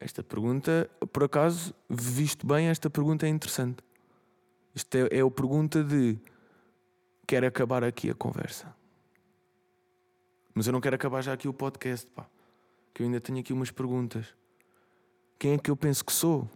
Esta 0.00 0.24
pergunta, 0.24 0.90
por 1.12 1.22
acaso, 1.22 1.72
visto 1.88 2.44
bem, 2.44 2.66
esta 2.66 2.90
pergunta 2.90 3.24
é 3.24 3.28
interessante. 3.28 3.84
Isto 4.74 4.96
é, 4.96 5.18
é 5.18 5.20
a 5.20 5.30
pergunta 5.30 5.84
de 5.84 6.18
quero 7.26 7.46
acabar 7.46 7.84
aqui 7.84 8.10
a 8.10 8.14
conversa. 8.14 8.74
Mas 10.54 10.66
eu 10.66 10.72
não 10.72 10.80
quero 10.80 10.96
acabar 10.96 11.22
já 11.22 11.32
aqui 11.32 11.48
o 11.48 11.52
podcast, 11.54 12.06
pá. 12.08 12.26
Que 12.92 13.02
eu 13.02 13.06
ainda 13.06 13.20
tenho 13.20 13.38
aqui 13.38 13.52
umas 13.52 13.70
perguntas. 13.70 14.26
Quem 15.38 15.54
é 15.54 15.58
que 15.58 15.70
eu 15.70 15.76
penso 15.76 16.04
que 16.04 16.12
sou? 16.12 16.48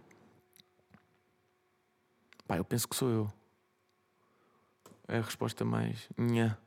Pá, 2.47 2.57
eu 2.57 2.63
penso 2.63 2.87
que 2.87 2.95
sou 2.95 3.09
eu. 3.09 3.33
É 5.07 5.17
a 5.17 5.21
resposta 5.21 5.65
mais. 5.65 6.07
Nha. 6.17 6.57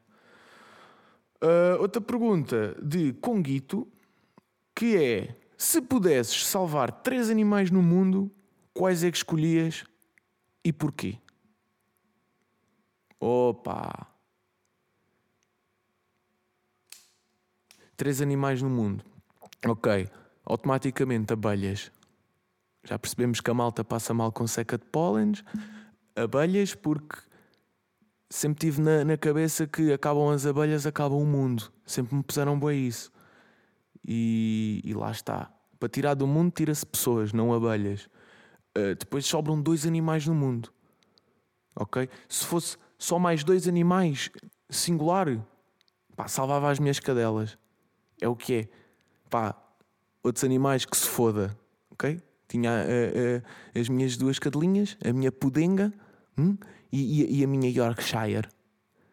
Uh, 1.42 1.80
outra 1.80 2.02
pergunta 2.02 2.76
de 2.82 3.12
Conguito, 3.14 3.86
que 4.74 4.96
é: 4.96 5.36
se 5.56 5.80
pudesses 5.80 6.46
salvar 6.46 6.90
três 6.90 7.30
animais 7.30 7.70
no 7.70 7.82
mundo, 7.82 8.30
quais 8.74 9.04
é 9.04 9.10
que 9.10 9.16
escolhias 9.16 9.84
e 10.64 10.72
porquê? 10.72 11.18
Opa! 13.20 14.06
Três 17.96 18.22
animais 18.22 18.62
no 18.62 18.70
mundo. 18.70 19.04
Ok. 19.66 20.08
Automaticamente 20.42 21.34
abelhas. 21.34 21.92
Já 22.82 22.98
percebemos 22.98 23.42
que 23.42 23.50
a 23.50 23.54
malta 23.54 23.84
passa 23.84 24.14
mal 24.14 24.32
com 24.32 24.46
seca 24.46 24.78
de 24.78 24.86
pólenes. 24.86 25.44
Abelhas, 26.16 26.74
porque 26.74 27.18
sempre 28.30 28.60
tive 28.60 28.80
na, 28.80 29.04
na 29.04 29.18
cabeça 29.18 29.66
que 29.66 29.92
acabam 29.92 30.30
as 30.30 30.46
abelhas, 30.46 30.86
acaba 30.86 31.14
o 31.14 31.26
mundo. 31.26 31.70
Sempre 31.84 32.16
me 32.16 32.22
puseram 32.22 32.58
bem 32.58 32.86
isso. 32.86 33.12
E, 34.02 34.80
e 34.82 34.94
lá 34.94 35.10
está. 35.10 35.52
Para 35.78 35.90
tirar 35.90 36.14
do 36.14 36.26
mundo, 36.26 36.52
tira-se 36.52 36.86
pessoas, 36.86 37.34
não 37.34 37.52
abelhas. 37.52 38.08
Uh, 38.76 38.94
depois 38.98 39.26
sobram 39.26 39.60
dois 39.60 39.84
animais 39.84 40.26
no 40.26 40.34
mundo. 40.34 40.72
Ok? 41.76 42.08
Se 42.26 42.46
fosse 42.46 42.78
só 43.00 43.18
mais 43.18 43.42
dois 43.42 43.66
animais 43.66 44.30
singular, 44.68 45.26
pá, 46.14 46.28
salvava 46.28 46.70
as 46.70 46.78
minhas 46.78 47.00
cadelas. 47.00 47.58
É 48.20 48.28
o 48.28 48.36
que 48.36 48.54
é. 48.54 48.68
Pá, 49.30 49.56
outros 50.22 50.44
animais 50.44 50.84
que 50.84 50.94
se 50.94 51.08
foda, 51.08 51.56
ok? 51.90 52.20
Tinha 52.46 52.70
uh, 52.70 53.38
uh, 53.38 53.80
as 53.80 53.88
minhas 53.88 54.18
duas 54.18 54.38
cadelinhas, 54.38 54.98
a 55.02 55.12
minha 55.14 55.32
pudenga 55.32 55.90
hum? 56.36 56.58
e, 56.92 57.22
e, 57.22 57.40
e 57.40 57.44
a 57.44 57.46
minha 57.46 57.70
Yorkshire. 57.70 58.48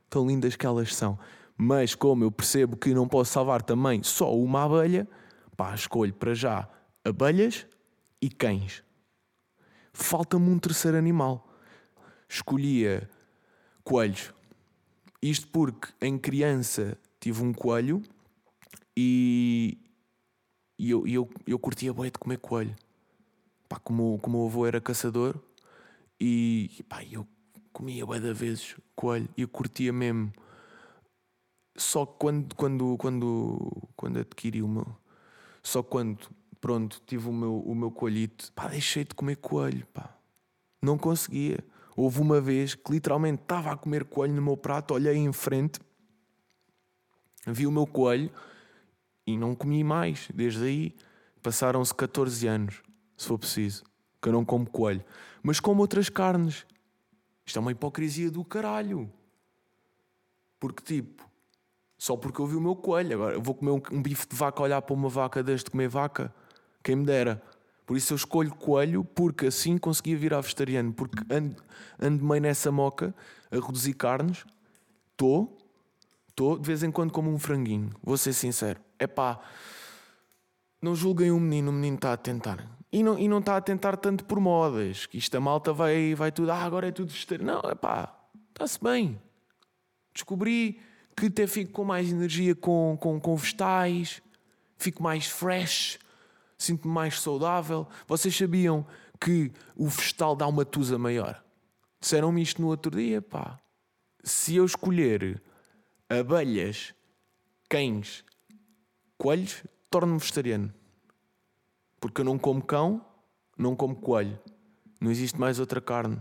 Tão 0.09 0.27
lindas 0.27 0.57
que 0.57 0.65
elas 0.65 0.93
são. 0.93 1.17
Mas 1.57 1.95
como 1.95 2.25
eu 2.25 2.31
percebo 2.31 2.75
que 2.75 2.93
não 2.93 3.07
posso 3.07 3.31
salvar 3.31 3.61
também 3.61 4.03
só 4.03 4.35
uma 4.35 4.65
abelha, 4.65 5.07
pá, 5.55 5.73
escolho 5.73 6.13
para 6.13 6.33
já 6.33 6.67
abelhas 7.05 7.65
e 8.21 8.29
cães. 8.29 8.83
Falta-me 9.93 10.49
um 10.49 10.59
terceiro 10.59 10.97
animal. 10.97 11.47
Escolhia 12.27 13.09
coelhos. 13.87 14.33
Isto 15.21 15.47
porque 15.47 15.93
em 16.01 16.17
criança 16.17 16.97
tive 17.21 17.41
um 17.41 17.53
coelho 17.53 18.03
e, 18.95 19.77
e 20.77 20.91
eu, 20.91 21.07
eu, 21.07 21.29
eu 21.47 21.57
curtia 21.57 21.93
bem 21.93 22.11
de 22.11 22.19
comer 22.19 22.37
coelho. 22.37 22.75
Pá, 23.69 23.79
como, 23.79 24.19
como 24.19 24.43
o 24.43 24.47
avô 24.47 24.67
era 24.67 24.81
caçador 24.81 25.39
e 26.19 26.83
pá, 26.89 27.01
eu 27.05 27.25
comia 27.71 28.05
bem 28.05 28.19
da 28.19 28.33
vezes 28.33 28.75
coelho 28.93 29.29
e 29.37 29.43
eu 29.43 29.47
curtia 29.47 29.93
mesmo. 29.93 30.33
Só 31.77 32.05
quando, 32.05 32.55
quando, 32.55 32.97
quando, 32.97 33.87
quando 33.95 34.19
adquiri 34.19 34.61
o 34.61 34.67
meu. 34.67 34.97
Só 35.63 35.81
quando, 35.81 36.29
pronto, 36.59 37.01
tive 37.05 37.29
o 37.29 37.33
meu, 37.33 37.59
o 37.59 37.73
meu 37.73 37.91
coelhito, 37.91 38.51
pá, 38.51 38.67
deixei 38.67 39.05
de 39.05 39.15
comer 39.15 39.37
coelho, 39.37 39.87
pá. 39.93 40.13
Não 40.81 40.97
conseguia. 40.97 41.63
Houve 41.97 42.21
uma 42.21 42.39
vez 42.39 42.75
que 42.75 42.91
literalmente 42.91 43.41
estava 43.41 43.71
a 43.71 43.75
comer 43.75 44.05
coelho 44.05 44.35
no 44.35 44.41
meu 44.43 44.55
prato, 44.55 44.93
olhei 44.93 45.15
em 45.15 45.33
frente, 45.33 45.79
vi 47.47 47.65
o 47.65 47.71
meu 47.71 47.87
coelho 47.87 48.31
e 49.25 49.35
não 49.35 49.55
comi 49.55 49.83
mais. 49.83 50.29
Desde 50.31 50.63
aí 50.63 50.95
passaram-se 51.41 51.95
14 51.95 52.45
anos, 52.45 52.83
se 53.17 53.25
for 53.25 53.39
preciso, 53.39 53.83
que 54.21 54.29
eu 54.29 54.33
não 54.33 54.45
como 54.45 54.69
coelho. 54.69 55.03
Mas 55.41 55.59
como 55.59 55.81
outras 55.81 56.07
carnes. 56.07 56.67
Isto 57.43 57.57
é 57.57 57.59
uma 57.61 57.71
hipocrisia 57.71 58.29
do 58.29 58.45
caralho. 58.45 59.11
Porque, 60.59 60.83
tipo, 60.83 61.27
só 61.97 62.15
porque 62.15 62.39
eu 62.39 62.45
vi 62.45 62.55
o 62.55 62.61
meu 62.61 62.75
coelho. 62.75 63.15
Agora, 63.15 63.33
eu 63.33 63.41
vou 63.41 63.55
comer 63.55 63.71
um, 63.71 64.01
bife 64.03 64.27
de 64.27 64.35
vaca, 64.35 64.61
olhar 64.61 64.83
para 64.83 64.93
uma 64.93 65.09
vaca 65.09 65.41
desde 65.41 65.65
de 65.65 65.71
comer 65.71 65.87
vaca. 65.87 66.31
Quem 66.83 66.95
me 66.95 67.05
dera. 67.05 67.41
Por 67.87 67.95
isso 67.95 68.11
eu 68.11 68.17
escolho 68.17 68.53
coelho, 68.53 69.05
porque 69.05 69.45
assim 69.45 69.77
conseguia 69.77 70.17
virar 70.17 70.41
vegetariano. 70.41 70.91
Porque 70.91 71.23
ando, 71.33 71.55
ando 71.97 72.23
meio 72.23 72.41
nessa 72.41 72.69
moca 72.69 73.15
a 73.49 73.55
reduzir 73.55 73.93
carnes. 73.93 74.45
Estou, 75.13 75.57
estou, 76.27 76.59
de 76.59 76.67
vez 76.67 76.83
em 76.83 76.91
quando 76.91 77.13
como 77.13 77.31
um 77.31 77.39
franguinho. 77.39 77.89
Vou 78.03 78.17
ser 78.17 78.33
sincero. 78.33 78.81
É 78.99 79.07
pá, 79.07 79.39
não 80.81 80.93
julguem 80.95 81.31
o 81.31 81.39
menino, 81.39 81.71
o 81.71 81.73
menino 81.73 81.95
está 81.95 82.11
a 82.11 82.17
tentar. 82.17 82.69
E 82.91 83.01
não, 83.01 83.17
e 83.17 83.25
não 83.29 83.39
está 83.39 83.55
a 83.55 83.61
tentar 83.61 83.95
tanto 83.95 84.25
por 84.25 84.37
modas, 84.37 85.05
que 85.05 85.17
isto 85.17 85.35
a 85.37 85.39
malta 85.39 85.71
vai, 85.71 86.13
vai 86.13 86.29
tudo, 86.29 86.51
ah, 86.51 86.63
agora 86.63 86.89
é 86.89 86.91
tudo 86.91 87.13
vegetariano. 87.13 87.53
Não, 87.53 87.69
é 87.71 87.73
pá, 87.73 88.13
está-se 88.49 88.83
bem. 88.83 89.17
Descobri 90.13 90.81
que 91.15 91.27
até 91.27 91.47
fico 91.47 91.71
com 91.71 91.85
mais 91.85 92.11
energia 92.11 92.53
com, 92.53 92.97
com, 92.99 93.17
com 93.17 93.35
vegetais, 93.37 94.21
fico 94.77 95.01
mais 95.01 95.25
fresh 95.25 95.99
sinto-me 96.57 96.93
mais 96.93 97.19
saudável. 97.21 97.87
Vocês 98.07 98.35
sabiam 98.35 98.85
que 99.19 99.51
o 99.75 99.87
vegetal 99.87 100.35
dá 100.35 100.47
uma 100.47 100.65
tusa 100.65 100.97
maior? 100.97 101.43
Disseram-me 101.99 102.41
isto 102.41 102.61
no 102.61 102.67
outro 102.67 102.91
dia, 102.91 103.21
pá. 103.21 103.59
Se 104.23 104.55
eu 104.55 104.65
escolher 104.65 105.41
abelhas, 106.09 106.93
cães, 107.69 108.23
coelhos, 109.17 109.63
torno-me 109.89 110.19
vegetariano. 110.19 110.73
Porque 111.99 112.21
eu 112.21 112.25
não 112.25 112.37
como 112.37 112.63
cão, 112.63 113.05
não 113.57 113.75
como 113.75 113.95
coelho. 113.95 114.39
Não 114.99 115.11
existe 115.11 115.39
mais 115.39 115.59
outra 115.59 115.81
carne. 115.81 116.19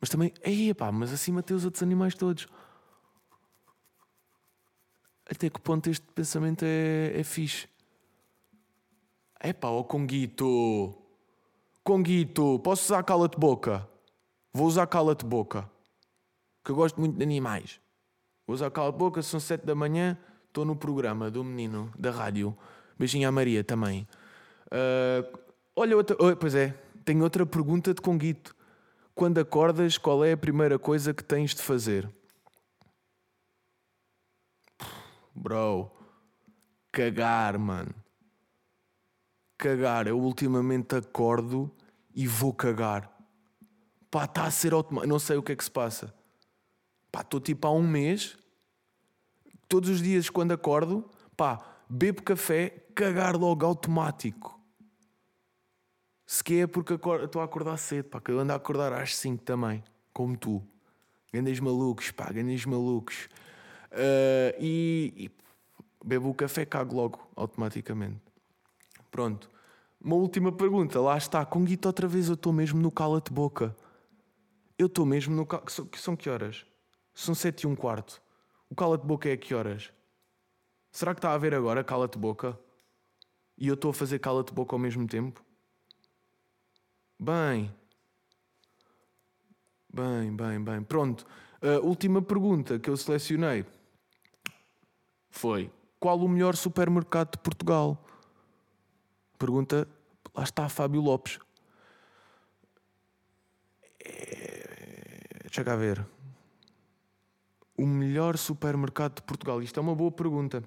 Mas 0.00 0.10
também, 0.10 0.32
ei, 0.42 0.74
pá, 0.74 0.90
mas 0.90 1.12
acima 1.12 1.42
tem 1.42 1.56
os 1.56 1.64
outros 1.64 1.82
animais 1.82 2.14
todos. 2.14 2.46
Até 5.24 5.48
que 5.48 5.60
ponto 5.60 5.88
este 5.88 6.04
pensamento 6.12 6.64
é, 6.64 7.12
é 7.18 7.24
fixe? 7.24 7.68
Epá, 9.44 9.68
ó 9.68 9.80
oh 9.80 9.84
Conguito. 9.84 10.96
Conguito, 11.82 12.60
posso 12.60 12.84
usar 12.84 13.02
cala-te 13.02 13.36
boca? 13.36 13.88
Vou 14.52 14.68
usar 14.68 14.86
cala-te 14.86 15.26
boca. 15.26 15.68
Que 16.64 16.70
eu 16.70 16.76
gosto 16.76 17.00
muito 17.00 17.16
de 17.16 17.24
animais. 17.24 17.80
Vou 18.46 18.54
usar 18.54 18.70
cala-te 18.70 18.96
boca, 18.96 19.20
são 19.20 19.40
sete 19.40 19.66
da 19.66 19.74
manhã, 19.74 20.16
estou 20.46 20.64
no 20.64 20.76
programa 20.76 21.28
do 21.28 21.42
menino 21.42 21.92
da 21.98 22.12
rádio. 22.12 22.56
Beijinho 22.96 23.28
à 23.28 23.32
Maria 23.32 23.64
também. 23.64 24.06
Uh, 24.68 25.38
olha, 25.74 25.96
outra, 25.96 26.16
oh, 26.20 26.36
pois 26.36 26.54
é, 26.54 26.72
tenho 27.04 27.24
outra 27.24 27.44
pergunta 27.44 27.92
de 27.92 28.00
Conguito. 28.00 28.54
Quando 29.12 29.38
acordas, 29.38 29.98
qual 29.98 30.24
é 30.24 30.32
a 30.32 30.36
primeira 30.36 30.78
coisa 30.78 31.12
que 31.12 31.24
tens 31.24 31.52
de 31.52 31.62
fazer? 31.62 32.08
Bro, 35.34 35.90
cagar, 36.92 37.58
mano 37.58 38.01
cagar. 39.62 40.08
Eu 40.08 40.18
ultimamente 40.18 40.96
acordo 40.96 41.70
e 42.12 42.26
vou 42.26 42.52
cagar. 42.52 43.08
Pá, 44.10 44.24
está 44.24 44.44
a 44.44 44.50
ser 44.50 44.72
automático. 44.72 45.08
Não 45.08 45.20
sei 45.20 45.36
o 45.36 45.42
que 45.42 45.52
é 45.52 45.56
que 45.56 45.62
se 45.62 45.70
passa. 45.70 46.12
Pá, 47.12 47.20
estou 47.20 47.40
tipo 47.40 47.66
há 47.68 47.70
um 47.70 47.86
mês. 47.86 48.36
Todos 49.68 49.88
os 49.88 50.02
dias 50.02 50.28
quando 50.28 50.50
acordo, 50.52 51.08
pá, 51.36 51.64
bebo 51.88 52.22
café, 52.22 52.70
cagar 52.94 53.36
logo 53.36 53.64
automático. 53.64 54.60
Se 56.26 56.42
que 56.42 56.60
é 56.60 56.66
porque 56.66 56.94
estou 56.94 57.40
a 57.40 57.44
acordar 57.44 57.76
cedo, 57.76 58.08
pá, 58.08 58.20
que 58.20 58.30
eu 58.30 58.40
ando 58.40 58.52
a 58.52 58.56
acordar 58.56 58.92
às 58.92 59.16
5 59.16 59.44
também, 59.44 59.82
como 60.12 60.36
tu. 60.36 60.62
Grandes 61.32 61.60
malucos, 61.60 62.10
pá, 62.10 62.30
grandes 62.30 62.66
malucos. 62.66 63.28
Uh, 63.92 64.56
e, 64.58 65.12
e 65.16 65.30
bebo 66.04 66.30
o 66.30 66.34
café, 66.34 66.66
cago 66.66 66.96
logo, 66.96 67.30
automaticamente. 67.36 68.20
Pronto. 69.10 69.51
Uma 70.04 70.16
última 70.16 70.50
pergunta, 70.50 71.00
lá 71.00 71.16
está. 71.16 71.46
Com 71.46 71.62
Guito 71.64 71.86
outra 71.86 72.08
vez 72.08 72.26
eu 72.26 72.34
estou 72.34 72.52
mesmo 72.52 72.80
no 72.80 72.90
cala-te 72.90 73.32
boca. 73.32 73.76
Eu 74.76 74.86
estou 74.86 75.06
mesmo 75.06 75.32
no 75.32 75.46
cala 75.46 75.62
são, 75.68 75.88
são 75.96 76.16
que 76.16 76.28
horas? 76.28 76.66
São 77.14 77.36
sete 77.36 77.62
e 77.62 77.66
um 77.68 77.76
quarto. 77.76 78.20
O 78.68 78.74
cala-te 78.74 79.06
boca 79.06 79.28
é 79.28 79.34
a 79.34 79.36
que 79.36 79.54
horas? 79.54 79.92
Será 80.90 81.14
que 81.14 81.18
está 81.18 81.32
a 81.32 81.38
ver 81.38 81.54
agora 81.54 81.84
cala-te 81.84 82.18
boca? 82.18 82.58
E 83.56 83.68
eu 83.68 83.74
estou 83.74 83.92
a 83.92 83.94
fazer 83.94 84.18
cala-te 84.18 84.52
boca 84.52 84.74
ao 84.74 84.78
mesmo 84.78 85.06
tempo? 85.06 85.40
Bem. 87.16 87.72
Bem, 89.88 90.34
bem, 90.34 90.64
bem. 90.64 90.82
Pronto. 90.82 91.24
A 91.60 91.78
última 91.78 92.20
pergunta 92.20 92.76
que 92.76 92.90
eu 92.90 92.96
selecionei 92.96 93.64
foi 95.30 95.70
qual 96.00 96.18
o 96.18 96.28
melhor 96.28 96.56
supermercado 96.56 97.32
de 97.32 97.38
Portugal? 97.38 98.04
Pergunta, 99.42 99.88
lá 100.32 100.44
está 100.44 100.68
Fábio 100.68 101.00
Lopes. 101.00 101.40
É, 103.98 105.40
deixa 105.42 105.64
cá 105.64 105.74
ver. 105.74 106.06
O 107.76 107.84
melhor 107.84 108.38
supermercado 108.38 109.16
de 109.16 109.22
Portugal. 109.22 109.60
Isto 109.60 109.80
é 109.80 109.82
uma 109.82 109.96
boa 109.96 110.12
pergunta. 110.12 110.62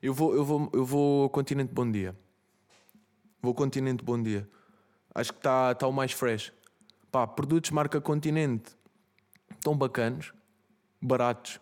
Eu 0.00 0.14
vou, 0.14 0.34
eu 0.34 0.46
vou, 0.46 0.70
eu 0.72 0.82
vou 0.82 1.24
ao 1.24 1.28
Continente 1.28 1.74
Bom 1.74 1.92
Dia. 1.92 2.16
Vou 3.42 3.50
ao 3.50 3.54
Continente 3.54 4.02
Bom 4.02 4.22
Dia. 4.22 4.48
Acho 5.14 5.30
que 5.30 5.40
está 5.40 5.74
tá 5.74 5.86
o 5.86 5.92
mais 5.92 6.12
fresh. 6.12 6.54
Pá, 7.12 7.26
produtos 7.26 7.70
marca 7.70 8.00
Continente. 8.00 8.74
Estão 9.50 9.76
bacanos. 9.76 10.32
Baratos. 11.02 11.60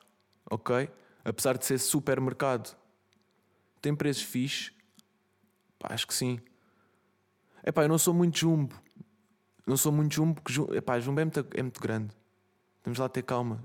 Ok? 0.49 0.89
Apesar 1.25 1.59
de 1.59 1.67
ser 1.67 1.81
supermercado. 1.81 2.84
Tem 3.85 3.95
preços 3.95 4.23
fixes. 4.23 4.73
Pá, 5.79 5.89
acho 5.93 6.07
que 6.07 6.15
sim. 6.15 6.41
É 7.63 7.71
pá, 7.71 7.83
eu 7.83 7.89
não 7.89 7.99
sou 7.99 8.15
muito 8.15 8.39
jumbo. 8.39 8.75
Não 9.67 9.77
sou 9.77 9.93
muito 9.93 10.15
jumbo 10.15 10.37
porque 10.37 10.55
jumbo, 10.55 10.75
epá, 10.75 10.99
jumbo 10.99 11.21
é 11.21 11.25
muito, 11.27 11.47
é 11.53 11.63
muito 11.63 11.79
grande. 11.83 12.09
Vamos 12.83 12.99
lá 12.99 13.11
ter 13.11 13.21
calma. 13.21 13.63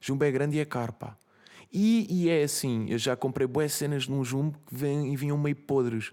Jumbo 0.00 0.24
é 0.24 0.32
grande 0.32 0.56
e 0.56 0.60
é 0.60 0.64
caro, 0.64 0.92
pá. 0.92 1.16
E, 1.72 2.08
e 2.10 2.28
é 2.28 2.42
assim, 2.42 2.86
eu 2.90 2.98
já 2.98 3.14
comprei 3.14 3.46
boas 3.46 3.72
cenas 3.72 4.08
num 4.08 4.24
jumbo 4.24 4.58
que 4.66 4.74
vem, 4.74 5.12
e 5.12 5.16
vinham 5.16 5.38
meio 5.38 5.54
podres. 5.54 6.10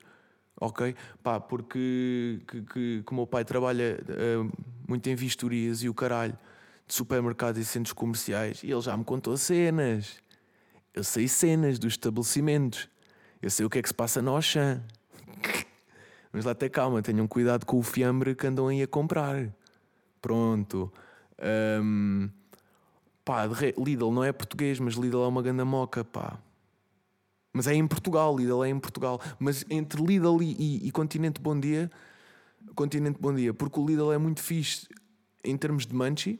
Ok? 0.62 0.96
Pá, 1.24 1.40
porque 1.40 2.42
que, 2.48 2.62
que, 2.62 3.04
que 3.04 3.12
o 3.12 3.16
meu 3.16 3.26
pai 3.26 3.44
trabalha 3.44 4.00
uh, 4.10 4.52
muito 4.88 5.10
em 5.10 5.16
vistorias 5.16 5.82
e 5.82 5.90
o 5.90 5.94
caralho 5.96 6.38
de 6.86 6.94
supermercados 6.94 7.60
e 7.60 7.66
centros 7.66 7.94
comerciais 7.94 8.62
e 8.62 8.70
ele 8.70 8.82
já 8.82 8.96
me 8.96 9.04
contou 9.04 9.36
cenas. 9.38 10.22
Eu 10.94 11.04
sei 11.04 11.28
cenas 11.28 11.80
dos 11.80 11.94
estabelecimentos. 11.94 12.88
Eu 13.41 13.49
sei 13.49 13.65
o 13.65 13.69
que 13.69 13.80
é 13.80 13.82
que 13.82 13.88
se 13.88 13.93
passa 13.93 14.21
no 14.21 14.32
Auchan. 14.32 14.84
Mas 16.32 16.45
lá 16.45 16.54
ter 16.54 16.69
calma, 16.69 17.02
tenham 17.02 17.28
cuidado 17.28 17.65
com 17.65 17.80
o 17.80 17.84
fiambre 17.84 18.36
que 18.36 18.45
andam 18.45 18.67
aí 18.67 18.84
a 18.84 18.88
comprar. 18.88 19.54
Pronto. 20.21 20.91
Um, 21.82 22.30
pá, 23.23 23.45
Lidl 23.78 24.12
não 24.12 24.23
é 24.23 24.32
português, 24.32 24.80
mas 24.80 24.95
Lidl 24.95 25.23
é 25.23 25.28
uma 25.28 25.41
ganda 25.41 25.63
moca, 25.63 26.04
pá. 26.04 26.38
Mas 27.54 27.65
é 27.67 27.73
em 27.73 27.88
Portugal, 27.88 28.38
Lidl 28.38 28.63
é 28.63 28.69
em 28.69 28.80
Portugal. 28.80 29.19
Mas 29.39 29.65
entre 29.69 30.04
Lidl 30.04 30.43
e, 30.43 30.56
e, 30.60 30.88
e 30.88 30.91
Continente 30.91 31.41
Bom 31.41 31.60
Dia, 31.60 31.89
Continente 32.75 33.19
Bom 33.19 33.34
Dia, 33.34 33.54
porque 33.54 33.80
o 33.80 33.86
Lidl 33.86 34.12
é 34.12 34.17
muito 34.17 34.41
fixe 34.41 34.88
em 35.43 35.58
termos 35.58 35.86
de 35.86 35.95
manchi, 35.95 36.39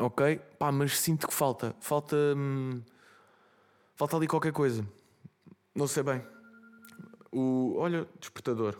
ok? 0.00 0.38
Pá, 0.58 0.72
mas 0.72 0.98
sinto 0.98 1.26
que 1.26 1.34
falta, 1.34 1.74
falta, 1.80 2.16
hum, 2.36 2.80
falta 3.96 4.16
ali 4.16 4.26
qualquer 4.26 4.52
coisa. 4.52 4.86
Não 5.74 5.86
sei 5.86 6.02
bem. 6.02 6.22
O, 7.32 7.74
olha, 7.78 8.06
despertador. 8.20 8.78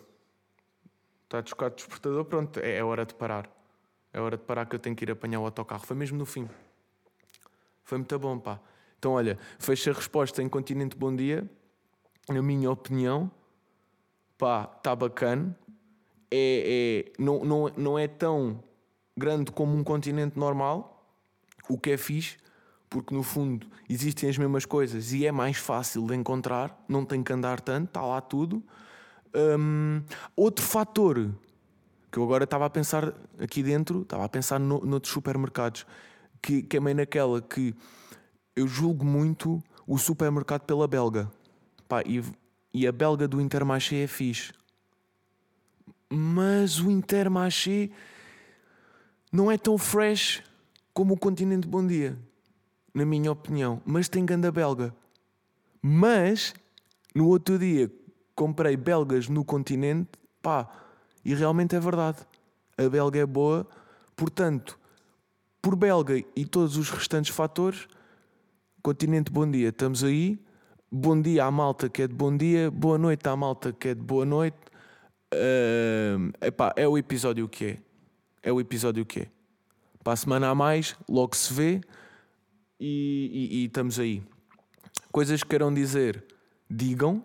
Está 1.25 1.39
a 1.39 1.67
o 1.67 1.71
despertador, 1.71 2.25
pronto, 2.25 2.61
é, 2.61 2.77
é 2.77 2.85
hora 2.85 3.05
de 3.05 3.15
parar. 3.15 3.51
É 4.13 4.21
hora 4.21 4.37
de 4.37 4.45
parar 4.45 4.67
que 4.67 4.77
eu 4.77 4.79
tenho 4.79 4.95
que 4.95 5.05
ir 5.05 5.11
apanhar 5.11 5.41
o 5.41 5.45
autocarro. 5.45 5.85
Foi 5.85 5.97
mesmo 5.97 6.17
no 6.17 6.25
fim. 6.25 6.49
Foi 7.83 7.99
muito 7.99 8.19
bom, 8.19 8.39
pá. 8.39 8.61
Então, 8.99 9.13
olha, 9.13 9.39
fecha 9.59 9.91
a 9.91 9.95
resposta 9.95 10.41
em 10.41 10.49
Continente 10.49 10.97
Bom 10.97 11.15
Dia. 11.15 11.49
Na 12.29 12.41
minha 12.41 12.71
opinião, 12.71 13.31
pá, 14.39 14.71
está 14.77 14.95
bacana. 14.95 15.59
É, 16.31 17.07
é, 17.09 17.13
não, 17.23 17.45
não, 17.45 17.69
não 17.77 17.99
é 17.99 18.07
tão 18.07 18.63
grande 19.17 19.51
como 19.51 19.77
um 19.77 19.85
continente 19.85 20.39
normal, 20.39 21.07
o 21.69 21.79
que 21.79 21.91
é 21.91 21.97
fixe, 21.97 22.37
porque 22.95 23.13
no 23.13 23.25
fundo 23.25 23.67
existem 23.91 24.31
as 24.31 24.39
mesmas 24.39 24.65
coisas 24.65 25.13
e 25.13 25.27
é 25.27 25.33
mais 25.33 25.57
fácil 25.57 26.07
de 26.07 26.15
encontrar, 26.15 26.81
não 26.89 27.05
tem 27.05 27.25
que 27.25 27.33
andar 27.33 27.61
tanto, 27.61 27.89
está 27.89 28.01
lá 28.01 28.21
tudo. 28.21 28.63
Um, 29.35 30.01
outro 30.37 30.65
fator 30.65 31.35
que 32.13 32.17
eu 32.17 32.23
agora 32.23 32.45
estava 32.45 32.67
a 32.67 32.71
pensar 32.71 33.13
aqui 33.37 33.65
dentro, 33.65 34.03
estava 34.03 34.25
a 34.25 34.29
pensar 34.29 34.61
no, 34.61 34.79
noutros 34.87 35.13
supermercados, 35.13 35.85
que, 36.41 36.63
que 36.63 36.77
é 36.77 36.81
meio 36.81 36.97
naquela 36.97 37.43
que 37.43 37.75
eu 38.55 38.69
julgo 38.69 39.05
muito 39.05 39.61
o 39.89 39.99
supermercado 39.99 40.63
pela 40.63 40.87
belga. 40.87 41.29
Pá, 41.89 42.01
e, 42.07 42.23
e 42.73 42.87
a 42.87 42.93
belga 42.93 43.27
do 43.27 43.41
Intermarché 43.41 44.05
é 44.05 44.07
fixe. 44.07 44.53
Mas 46.09 46.79
o 46.79 46.93
Intermarché 46.93 47.91
não 49.33 49.51
é 49.51 49.59
tão 49.59 49.77
fresh 49.77 50.45
como 50.93 51.15
o 51.15 51.19
Continente 51.19 51.67
Bom 51.67 51.85
Dia 51.85 52.17
na 52.95 53.05
minha 53.05 53.33
opinião, 53.33 53.83
mas 53.85 54.09
tem 54.09 54.25
ganda 54.25 54.53
belga. 54.53 54.95
Mas 55.83 56.55
no 57.15 57.29
outro 57.29 57.59
dia 57.59 57.91
comprei 58.35 58.77
belgas 58.77 59.29
no 59.29 59.45
continente, 59.45 60.11
pá, 60.41 60.69
e 61.25 61.35
realmente 61.35 61.75
é 61.75 61.81
verdade. 61.81 62.19
A 62.79 62.89
belga 62.89 63.21
é 63.21 63.27
boa, 63.27 63.67
portanto, 64.15 64.79
por 65.61 65.75
belga 65.75 66.23
e 66.37 66.45
todos 66.45 66.77
os 66.77 66.91
restantes 66.91 67.35
fatores, 67.35 67.89
continente 68.83 69.33
bom 69.33 69.51
dia, 69.51 69.71
estamos 69.71 70.05
aí. 70.05 70.39
Bom 70.97 71.21
dia 71.21 71.45
à 71.45 71.51
malta 71.51 71.89
que 71.89 72.03
é 72.03 72.07
de 72.07 72.15
bom 72.15 72.37
dia, 72.37 72.71
boa 72.71 72.97
noite 72.97 73.29
à 73.29 73.35
malta 73.35 73.73
que 73.73 73.89
é 73.89 73.95
de 73.95 74.01
boa 74.01 74.25
noite. 74.25 74.57
Uh, 75.35 76.31
epá, 76.41 76.73
é 76.77 76.87
o 76.87 76.97
episódio 76.97 77.49
que 77.49 77.65
é. 77.65 77.79
É 78.45 78.53
o 78.53 78.61
episódio 78.61 79.05
que 79.05 79.21
é. 79.21 79.27
Para 80.05 80.13
a 80.13 80.17
semana 80.17 80.51
a 80.51 80.55
mais, 80.55 80.95
logo 81.09 81.35
se 81.35 81.53
vê 81.53 81.81
e, 82.85 83.31
e, 83.33 83.63
e 83.63 83.65
estamos 83.65 83.99
aí. 83.99 84.23
Coisas 85.11 85.43
que 85.43 85.49
queiram 85.49 85.73
dizer, 85.73 86.23
digam. 86.69 87.25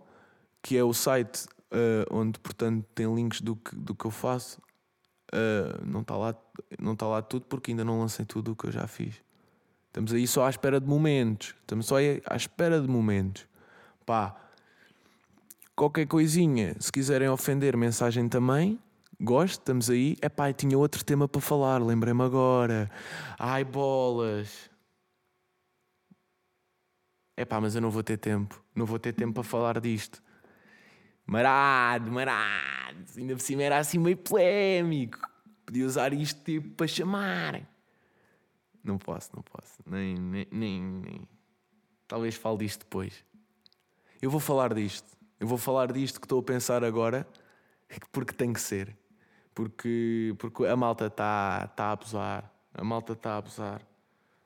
que 0.62 0.78
é 0.78 0.84
o 0.84 0.94
site 0.94 1.48
uh, 1.72 2.06
onde, 2.12 2.38
portanto, 2.40 2.86
tem 2.96 3.14
links 3.14 3.42
do 3.42 3.56
que, 3.56 3.76
do 3.76 3.94
que 3.96 4.06
eu 4.06 4.12
faço. 4.12 4.63
Uh, 5.34 5.84
não 5.84 6.02
está 6.02 6.16
lá, 6.16 6.36
não 6.80 6.96
tá 6.96 7.08
lá 7.08 7.20
tudo 7.20 7.48
porque 7.48 7.72
ainda 7.72 7.84
não 7.84 8.00
lancei 8.00 8.24
tudo 8.24 8.52
o 8.52 8.56
que 8.56 8.68
eu 8.68 8.72
já 8.72 8.86
fiz. 8.86 9.16
Estamos 9.88 10.14
aí 10.14 10.28
só 10.28 10.46
à 10.46 10.50
espera 10.50 10.80
de 10.80 10.88
momentos. 10.88 11.56
Estamos 11.62 11.88
só 11.88 11.96
à 11.98 12.36
espera 12.36 12.80
de 12.80 12.88
momentos. 12.88 13.48
Pá, 14.06 14.36
qualquer 15.76 16.06
coisinha, 16.06 16.76
se 16.80 16.92
quiserem 16.92 17.30
ofender, 17.30 17.76
mensagem 17.76 18.30
também. 18.30 18.80
Gosto, 19.20 19.60
estamos 19.60 19.90
aí. 19.90 20.18
É 20.22 20.30
pá, 20.30 20.54
tinha 20.54 20.78
outro 20.78 21.04
tema 21.04 21.28
para 21.28 21.42
falar, 21.42 21.82
lembrei-me 21.82 22.22
agora. 22.22 22.92
Ai, 23.40 23.64
bolas. 23.64 24.70
É 27.36 27.44
pá, 27.44 27.60
mas 27.60 27.74
eu 27.74 27.82
não 27.82 27.90
vou 27.90 28.04
ter 28.04 28.18
tempo. 28.18 28.64
Não 28.76 28.86
vou 28.86 29.00
ter 29.00 29.14
tempo 29.14 29.34
para 29.34 29.44
falar 29.44 29.80
disto. 29.80 30.22
Marado, 31.26 32.12
marado. 32.12 33.06
Ainda 33.18 33.36
por 33.36 33.42
cima 33.42 33.64
era 33.64 33.78
assim 33.78 33.98
meio 33.98 34.18
polémico. 34.18 35.20
Podia 35.66 35.86
usar 35.86 36.14
isto 36.14 36.44
tipo 36.44 36.70
para 36.72 36.88
chamarem. 36.88 37.66
Não 38.84 38.98
posso, 38.98 39.30
não 39.36 39.42
posso. 39.42 39.80
Nem, 39.86 40.16
nem, 40.16 40.48
nem, 40.52 40.82
nem. 40.82 41.28
Talvez 42.08 42.36
fale 42.36 42.58
disto 42.58 42.82
depois. 42.82 43.24
Eu 44.22 44.30
vou 44.30 44.40
falar 44.40 44.74
disto. 44.74 45.08
Eu 45.40 45.48
vou 45.48 45.58
falar 45.58 45.92
disto 45.92 46.20
que 46.20 46.26
estou 46.26 46.40
a 46.40 46.44
pensar 46.44 46.84
agora, 46.84 47.28
porque 48.12 48.34
tem 48.34 48.52
que 48.52 48.62
ser. 48.62 48.96
Porque, 49.54 50.36
porque 50.38 50.66
a 50.66 50.76
malta 50.76 51.08
está 51.08 51.68
tá 51.68 51.86
a 51.86 51.92
abusar. 51.92 52.52
A 52.74 52.84
malta 52.84 53.14
está 53.14 53.34
a 53.34 53.38
abusar. 53.38 53.82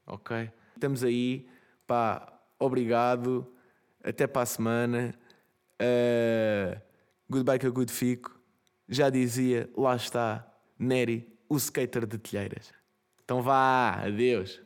Ok? 0.06 0.52
Estamos 0.76 1.04
aí. 1.04 1.48
Pá, 1.86 2.32
obrigado. 2.60 3.52
Até 4.04 4.28
para 4.28 4.44
a 4.44 4.46
semana. 4.46 5.16
Uh, 5.82 6.80
goodbye 7.30 7.60
que 7.60 7.68
eu 7.68 7.74
good 7.74 7.92
fico. 7.92 8.40
Já 8.90 9.10
dizia, 9.10 9.70
lá 9.76 9.96
está, 9.96 10.48
Neri, 10.80 11.38
o 11.50 11.58
skater 11.58 12.06
de 12.06 12.18
telheiras. 12.18 12.72
Então 13.24 13.42
vá, 13.42 14.06
adeus. 14.06 14.62